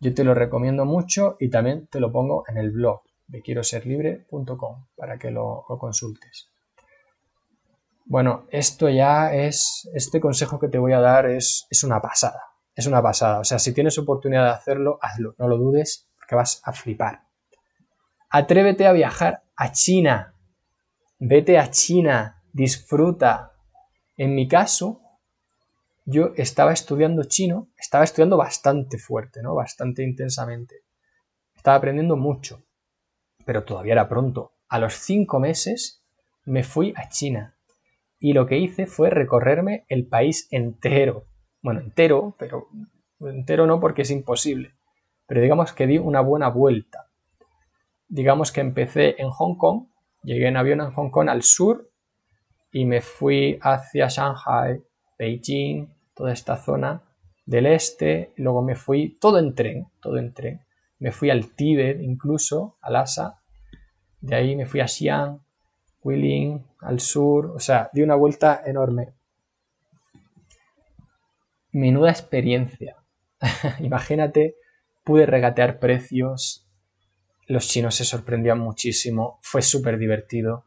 Yo 0.00 0.12
te 0.14 0.24
lo 0.24 0.34
recomiendo 0.34 0.84
mucho 0.84 1.36
y 1.38 1.50
también 1.50 1.86
te 1.86 2.00
lo 2.00 2.10
pongo 2.10 2.44
en 2.48 2.58
el 2.58 2.70
blog 2.70 3.02
de 3.28 3.40
quiero 3.40 3.62
ser 3.62 3.86
libre.com 3.86 4.86
para 4.96 5.18
que 5.18 5.30
lo, 5.30 5.64
consultes. 5.78 6.50
Bueno, 8.04 8.46
esto 8.50 8.88
ya 8.88 9.32
es, 9.32 9.88
este 9.94 10.20
consejo 10.20 10.58
que 10.58 10.68
te 10.68 10.78
voy 10.78 10.92
a 10.92 11.00
dar 11.00 11.26
es, 11.26 11.66
es 11.70 11.84
una 11.84 12.00
pasada, 12.00 12.42
es 12.74 12.86
una 12.86 13.00
pasada. 13.00 13.38
O 13.38 13.44
sea, 13.44 13.58
si 13.58 13.72
tienes 13.72 13.96
oportunidad 13.98 14.44
de 14.44 14.50
hacerlo, 14.50 14.98
hazlo, 15.00 15.34
no 15.38 15.48
lo 15.48 15.56
dudes, 15.56 16.10
porque 16.18 16.34
vas 16.34 16.60
a 16.64 16.72
flipar. 16.72 17.22
Atrévete 18.28 18.86
a 18.86 18.92
viajar 18.92 19.44
a 19.56 19.72
China, 19.72 20.31
vete 21.24 21.56
a 21.56 21.70
China, 21.70 22.42
disfruta. 22.52 23.52
En 24.16 24.34
mi 24.34 24.48
caso, 24.48 25.00
yo 26.04 26.32
estaba 26.36 26.72
estudiando 26.72 27.22
chino, 27.24 27.68
estaba 27.78 28.02
estudiando 28.02 28.36
bastante 28.36 28.98
fuerte, 28.98 29.40
¿no? 29.40 29.54
Bastante 29.54 30.02
intensamente. 30.02 30.82
Estaba 31.54 31.76
aprendiendo 31.76 32.16
mucho, 32.16 32.64
pero 33.46 33.62
todavía 33.62 33.92
era 33.92 34.08
pronto. 34.08 34.54
A 34.68 34.80
los 34.80 34.94
cinco 34.94 35.38
meses 35.38 36.02
me 36.44 36.64
fui 36.64 36.92
a 36.96 37.08
China 37.08 37.54
y 38.18 38.32
lo 38.32 38.46
que 38.46 38.58
hice 38.58 38.86
fue 38.86 39.08
recorrerme 39.08 39.84
el 39.88 40.08
país 40.08 40.48
entero. 40.50 41.26
Bueno, 41.62 41.80
entero, 41.80 42.34
pero 42.36 42.66
entero 43.20 43.68
no 43.68 43.78
porque 43.78 44.02
es 44.02 44.10
imposible. 44.10 44.74
Pero 45.26 45.40
digamos 45.40 45.72
que 45.72 45.86
di 45.86 45.98
una 45.98 46.20
buena 46.20 46.48
vuelta. 46.48 47.06
Digamos 48.08 48.50
que 48.50 48.60
empecé 48.60 49.22
en 49.22 49.30
Hong 49.30 49.56
Kong, 49.56 49.91
llegué 50.22 50.48
en 50.48 50.56
avión 50.56 50.80
en 50.80 50.92
Hong 50.92 51.10
Kong 51.10 51.28
al 51.28 51.42
sur 51.42 51.90
y 52.70 52.84
me 52.84 53.00
fui 53.00 53.58
hacia 53.60 54.08
Shanghai, 54.08 54.82
Beijing, 55.18 55.88
toda 56.14 56.32
esta 56.32 56.56
zona 56.56 57.02
del 57.44 57.66
este, 57.66 58.32
luego 58.36 58.62
me 58.62 58.76
fui 58.76 59.18
todo 59.20 59.38
en 59.38 59.54
tren, 59.54 59.86
todo 60.00 60.18
en 60.18 60.32
tren. 60.32 60.64
Me 60.98 61.10
fui 61.10 61.30
al 61.30 61.48
Tíbet 61.48 62.00
incluso, 62.00 62.76
a 62.80 62.90
Lhasa, 62.90 63.42
de 64.20 64.36
ahí 64.36 64.56
me 64.56 64.66
fui 64.66 64.80
a 64.80 64.86
Xi'an, 64.86 65.40
Guilin, 66.02 66.64
al 66.80 67.00
sur, 67.00 67.46
o 67.46 67.58
sea, 67.58 67.90
di 67.92 68.02
una 68.02 68.14
vuelta 68.14 68.62
enorme. 68.64 69.14
Menuda 71.72 72.10
experiencia. 72.10 72.96
Imagínate, 73.80 74.56
pude 75.02 75.26
regatear 75.26 75.80
precios, 75.80 76.68
los 77.46 77.68
chinos 77.68 77.94
se 77.94 78.04
sorprendían 78.04 78.58
muchísimo, 78.58 79.38
fue 79.42 79.62
súper 79.62 79.98
divertido. 79.98 80.66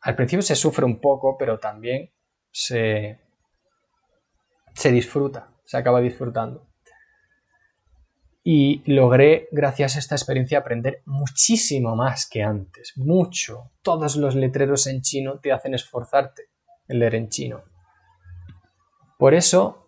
Al 0.00 0.16
principio 0.16 0.42
se 0.42 0.56
sufre 0.56 0.84
un 0.84 1.00
poco, 1.00 1.36
pero 1.38 1.58
también 1.58 2.10
se, 2.50 3.20
se 4.74 4.90
disfruta, 4.90 5.52
se 5.64 5.76
acaba 5.76 6.00
disfrutando. 6.00 6.66
Y 8.42 8.82
logré, 8.90 9.48
gracias 9.52 9.96
a 9.96 9.98
esta 9.98 10.14
experiencia, 10.14 10.58
aprender 10.58 11.02
muchísimo 11.04 11.94
más 11.94 12.26
que 12.28 12.42
antes, 12.42 12.94
mucho. 12.96 13.70
Todos 13.82 14.16
los 14.16 14.34
letreros 14.34 14.86
en 14.86 15.02
chino 15.02 15.38
te 15.40 15.52
hacen 15.52 15.74
esforzarte 15.74 16.44
en 16.88 16.98
leer 16.98 17.14
en 17.16 17.28
chino. 17.28 17.62
Por 19.18 19.34
eso, 19.34 19.86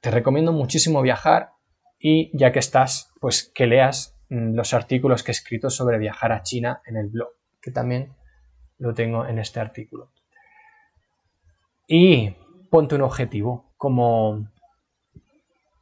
te 0.00 0.10
recomiendo 0.10 0.52
muchísimo 0.52 1.00
viajar 1.00 1.52
y 1.98 2.36
ya 2.36 2.50
que 2.50 2.58
estás, 2.58 3.12
pues 3.20 3.50
que 3.54 3.66
leas 3.66 4.15
los 4.28 4.74
artículos 4.74 5.22
que 5.22 5.30
he 5.30 5.34
escrito 5.34 5.70
sobre 5.70 5.98
viajar 5.98 6.32
a 6.32 6.42
China 6.42 6.82
en 6.86 6.96
el 6.96 7.08
blog, 7.08 7.30
que 7.60 7.70
también 7.70 8.14
lo 8.78 8.94
tengo 8.94 9.26
en 9.26 9.38
este 9.38 9.60
artículo. 9.60 10.10
Y 11.86 12.34
ponte 12.70 12.96
un 12.96 13.02
objetivo, 13.02 13.72
como, 13.76 14.50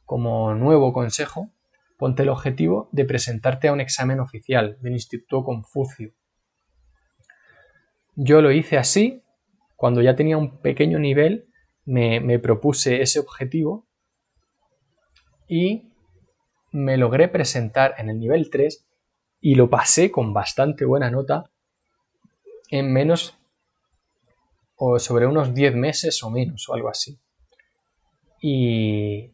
como 0.05 0.53
nuevo 0.53 0.93
consejo, 0.93 1.49
ponte 1.97 2.23
el 2.23 2.29
objetivo 2.29 2.89
de 2.91 3.05
presentarte 3.05 3.67
a 3.67 3.73
un 3.73 3.81
examen 3.81 4.19
oficial 4.19 4.77
del 4.81 4.93
Instituto 4.93 5.43
Confucio. 5.43 6.13
Yo 8.15 8.41
lo 8.41 8.51
hice 8.51 8.77
así, 8.77 9.23
cuando 9.75 10.01
ya 10.01 10.15
tenía 10.15 10.37
un 10.37 10.61
pequeño 10.61 10.99
nivel, 10.99 11.49
me, 11.83 12.19
me 12.19 12.39
propuse 12.39 13.01
ese 13.01 13.19
objetivo 13.19 13.87
y 15.47 15.91
me 16.75 16.97
logré 16.97 17.29
presentar 17.29 17.95
en 17.99 18.09
el 18.09 18.19
nivel 18.19 18.49
3 18.49 18.85
y 19.39 19.55
lo 19.55 19.69
pasé 19.69 20.11
con 20.11 20.33
bastante 20.33 20.83
buena 20.83 21.09
nota 21.09 21.49
en 22.69 22.91
menos 22.91 23.37
o 24.75 24.99
sobre 24.99 25.25
unos 25.25 25.53
10 25.53 25.73
meses 25.75 26.21
o 26.21 26.29
menos 26.29 26.67
o 26.67 26.73
algo 26.73 26.89
así. 26.89 27.17
Y, 28.41 29.31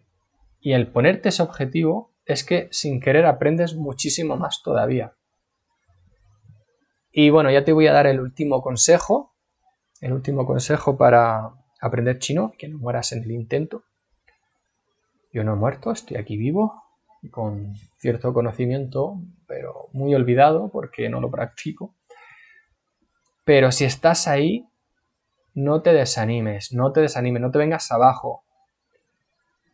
el 0.62 0.92
ponerte 0.92 1.30
ese 1.30 1.42
objetivo 1.42 2.14
es 2.26 2.44
que 2.44 2.68
sin 2.72 3.00
querer 3.00 3.26
aprendes 3.26 3.76
muchísimo 3.76 4.38
más 4.38 4.62
todavía. 4.62 5.16
Y 7.12 7.32
bueno, 7.32 7.50
ya 7.50 7.66
te 7.66 7.74
voy 7.74 7.88
a 7.88 7.94
dar 7.94 8.06
el 8.06 8.20
último 8.20 8.62
consejo, 8.62 9.34
el 10.00 10.14
último 10.14 10.46
consejo 10.46 10.96
para 10.96 11.56
aprender 11.82 12.20
chino, 12.20 12.54
que 12.56 12.68
no 12.68 12.78
mueras 12.78 13.14
en 13.14 13.24
el 13.24 13.32
intento. 13.32 13.84
Yo 15.34 15.44
no 15.44 15.54
he 15.54 15.56
muerto, 15.56 15.92
estoy 15.92 16.18
aquí 16.18 16.38
vivo, 16.38 16.91
con 17.30 17.76
cierto 17.98 18.34
conocimiento, 18.34 19.22
pero 19.48 19.90
muy 19.94 20.16
olvidado 20.16 20.70
porque 20.70 21.10
no 21.10 21.22
lo 21.22 21.30
practico. 21.30 21.94
Pero 23.44 23.72
si 23.72 23.86
estás 23.86 24.28
ahí, 24.28 24.68
no 25.54 25.82
te 25.82 25.94
desanimes, 25.94 26.74
no 26.74 26.92
te 26.92 27.02
desanimes, 27.02 27.42
no 27.42 27.52
te 27.52 27.60
vengas 27.60 27.92
abajo 27.92 28.44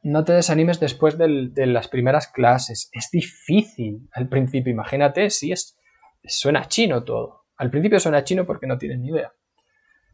no 0.07 0.23
te 0.23 0.33
desanimes 0.33 0.79
después 0.79 1.17
de 1.17 1.65
las 1.65 1.87
primeras 1.89 2.27
clases. 2.27 2.89
Es 2.93 3.11
difícil 3.11 4.07
al 4.13 4.29
principio. 4.29 4.71
Imagínate 4.71 5.29
si 5.29 5.51
es, 5.51 5.77
suena 6.23 6.67
chino 6.67 7.03
todo. 7.03 7.45
Al 7.57 7.69
principio 7.69 7.99
suena 7.99 8.23
chino 8.23 8.45
porque 8.45 8.67
no 8.67 8.77
tienes 8.77 8.99
ni 8.99 9.09
idea. 9.09 9.33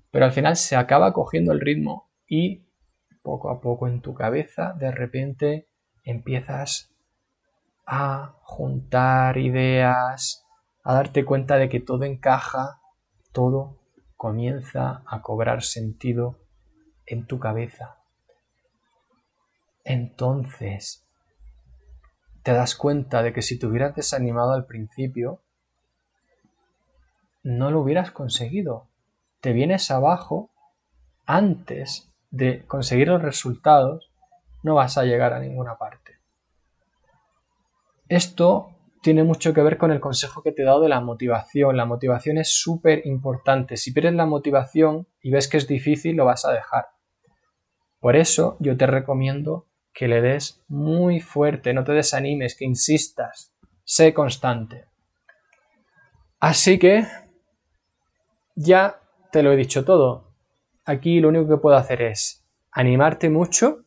Pero 0.10 0.26
al 0.26 0.32
final 0.32 0.56
se 0.56 0.76
acaba 0.76 1.14
cogiendo 1.14 1.52
el 1.52 1.60
ritmo 1.60 2.10
y 2.28 2.64
poco 3.22 3.52
a 3.52 3.62
poco 3.62 3.88
en 3.88 4.02
tu 4.02 4.14
cabeza 4.14 4.74
de 4.74 4.92
repente 4.92 5.68
empiezas 6.04 6.93
a 7.86 8.36
juntar 8.42 9.38
ideas, 9.38 10.46
a 10.84 10.94
darte 10.94 11.26
cuenta 11.26 11.58
de 11.58 11.70
que 11.70 11.80
todo 11.80 12.04
encaja, 12.04 12.80
todo 13.32 13.80
comienza 14.18 15.04
a 15.06 15.22
cobrar 15.22 15.64
sentido 15.64 16.38
en 17.06 17.26
tu 17.26 17.40
cabeza 17.40 17.98
entonces 19.84 21.06
te 22.42 22.54
das 22.54 22.76
cuenta 22.76 23.24
de 23.24 23.34
que 23.34 23.42
si 23.42 23.58
te 23.58 23.66
hubieras 23.66 23.96
desanimado 23.96 24.52
al 24.52 24.66
principio, 24.66 25.42
no 27.42 27.72
lo 27.72 27.82
hubieras 27.82 28.12
conseguido. 28.12 28.88
Te 29.42 29.54
vienes 29.54 29.92
abajo 29.92 30.50
antes 31.26 32.12
de 32.32 32.66
conseguir 32.66 33.10
los 33.10 33.22
resultados, 33.22 34.12
no 34.62 34.76
vas 34.76 34.98
a 34.98 35.04
llegar 35.04 35.34
a 35.34 35.40
ninguna 35.40 35.78
parte. 35.78 36.03
Esto 38.14 38.70
tiene 39.02 39.24
mucho 39.24 39.56
que 39.56 39.64
ver 39.64 39.80
con 39.80 39.92
el 39.92 40.00
consejo 40.00 40.44
que 40.44 40.52
te 40.52 40.62
he 40.62 40.66
dado 40.66 40.82
de 40.82 40.88
la 40.88 41.02
motivación. 41.02 41.76
La 41.76 41.88
motivación 41.88 42.38
es 42.38 42.54
súper 42.54 43.08
importante. 43.08 43.76
Si 43.76 43.92
pierdes 43.92 44.14
la 44.14 44.28
motivación 44.28 45.08
y 45.20 45.32
ves 45.32 45.48
que 45.48 45.58
es 45.58 45.68
difícil, 45.68 46.16
lo 46.16 46.26
vas 46.26 46.46
a 46.46 46.52
dejar. 46.52 46.90
Por 48.00 48.16
eso 48.16 48.56
yo 48.60 48.78
te 48.78 48.86
recomiendo 48.86 49.66
que 49.96 50.08
le 50.08 50.22
des 50.22 50.64
muy 50.68 51.22
fuerte, 51.22 51.74
no 51.74 51.84
te 51.84 51.94
desanimes, 51.94 52.56
que 52.56 52.66
insistas, 52.66 53.56
sé 53.84 54.14
constante. 54.14 54.86
Así 56.40 56.78
que 56.78 57.08
ya 58.56 59.02
te 59.32 59.42
lo 59.42 59.52
he 59.52 59.56
dicho 59.56 59.84
todo. 59.84 60.36
aquí 60.86 61.20
lo 61.20 61.30
único 61.30 61.48
que 61.48 61.58
puedo 61.58 61.78
hacer 61.78 62.04
es 62.04 62.46
animarte 62.72 63.32
mucho, 63.32 63.86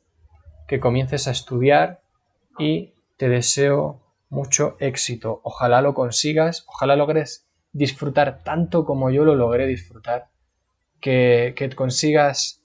que 0.67 0.81
comiences 0.81 1.29
a 1.29 1.31
estudiar 1.31 2.03
y 2.59 2.93
te 3.19 3.29
deseo 3.29 4.03
mucho 4.29 4.77
éxito. 4.81 5.41
Ojalá 5.45 5.81
lo 5.81 5.95
consigas, 5.95 6.65
ojalá 6.67 6.97
logres 6.97 7.47
disfrutar 7.73 8.43
tanto 8.43 8.85
como 8.85 9.11
yo 9.11 9.25
lo 9.25 9.35
logré 9.35 9.67
disfrutar, 9.67 10.29
que, 11.01 11.55
que 11.57 11.69
consigas 11.71 12.62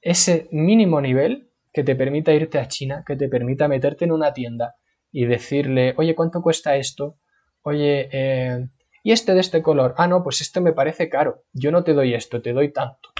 ese 0.00 0.48
mínimo 0.50 1.00
nivel 1.00 1.50
que 1.72 1.84
te 1.84 1.96
permita 1.96 2.32
irte 2.32 2.58
a 2.58 2.68
China, 2.68 3.04
que 3.06 3.16
te 3.16 3.28
permita 3.28 3.68
meterte 3.68 4.04
en 4.04 4.12
una 4.12 4.32
tienda 4.32 4.76
y 5.10 5.26
decirle, 5.26 5.94
oye, 5.96 6.14
¿cuánto 6.14 6.42
cuesta 6.42 6.76
esto? 6.76 7.18
Oye, 7.62 8.08
eh, 8.12 8.68
¿y 9.02 9.12
este 9.12 9.34
de 9.34 9.40
este 9.40 9.62
color? 9.62 9.94
Ah, 9.96 10.06
no, 10.06 10.22
pues 10.22 10.40
este 10.40 10.60
me 10.60 10.72
parece 10.72 11.08
caro. 11.08 11.44
Yo 11.52 11.70
no 11.70 11.82
te 11.82 11.94
doy 11.94 12.14
esto, 12.14 12.42
te 12.42 12.52
doy 12.52 12.72
tanto. 12.72 13.10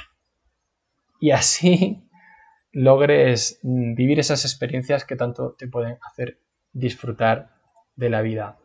Y 1.20 1.30
así 1.30 2.08
logres 2.72 3.58
mm, 3.62 3.94
vivir 3.94 4.20
esas 4.20 4.44
experiencias 4.44 5.04
que 5.04 5.16
tanto 5.16 5.54
te 5.58 5.66
pueden 5.66 5.98
hacer 6.02 6.38
disfrutar 6.74 7.54
de 7.96 8.10
la 8.10 8.20
vida. 8.20 8.58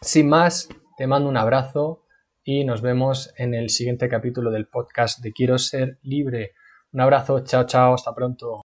Sin 0.00 0.28
más, 0.28 0.68
te 0.96 1.06
mando 1.06 1.28
un 1.28 1.36
abrazo 1.36 2.04
y 2.44 2.64
nos 2.64 2.80
vemos 2.80 3.34
en 3.36 3.54
el 3.54 3.70
siguiente 3.70 4.08
capítulo 4.08 4.50
del 4.50 4.66
podcast 4.66 5.20
de 5.20 5.32
Quiero 5.32 5.58
ser 5.58 5.98
libre. 6.02 6.52
Un 6.92 7.00
abrazo, 7.00 7.40
chao, 7.40 7.66
chao, 7.66 7.94
hasta 7.94 8.14
pronto. 8.14 8.62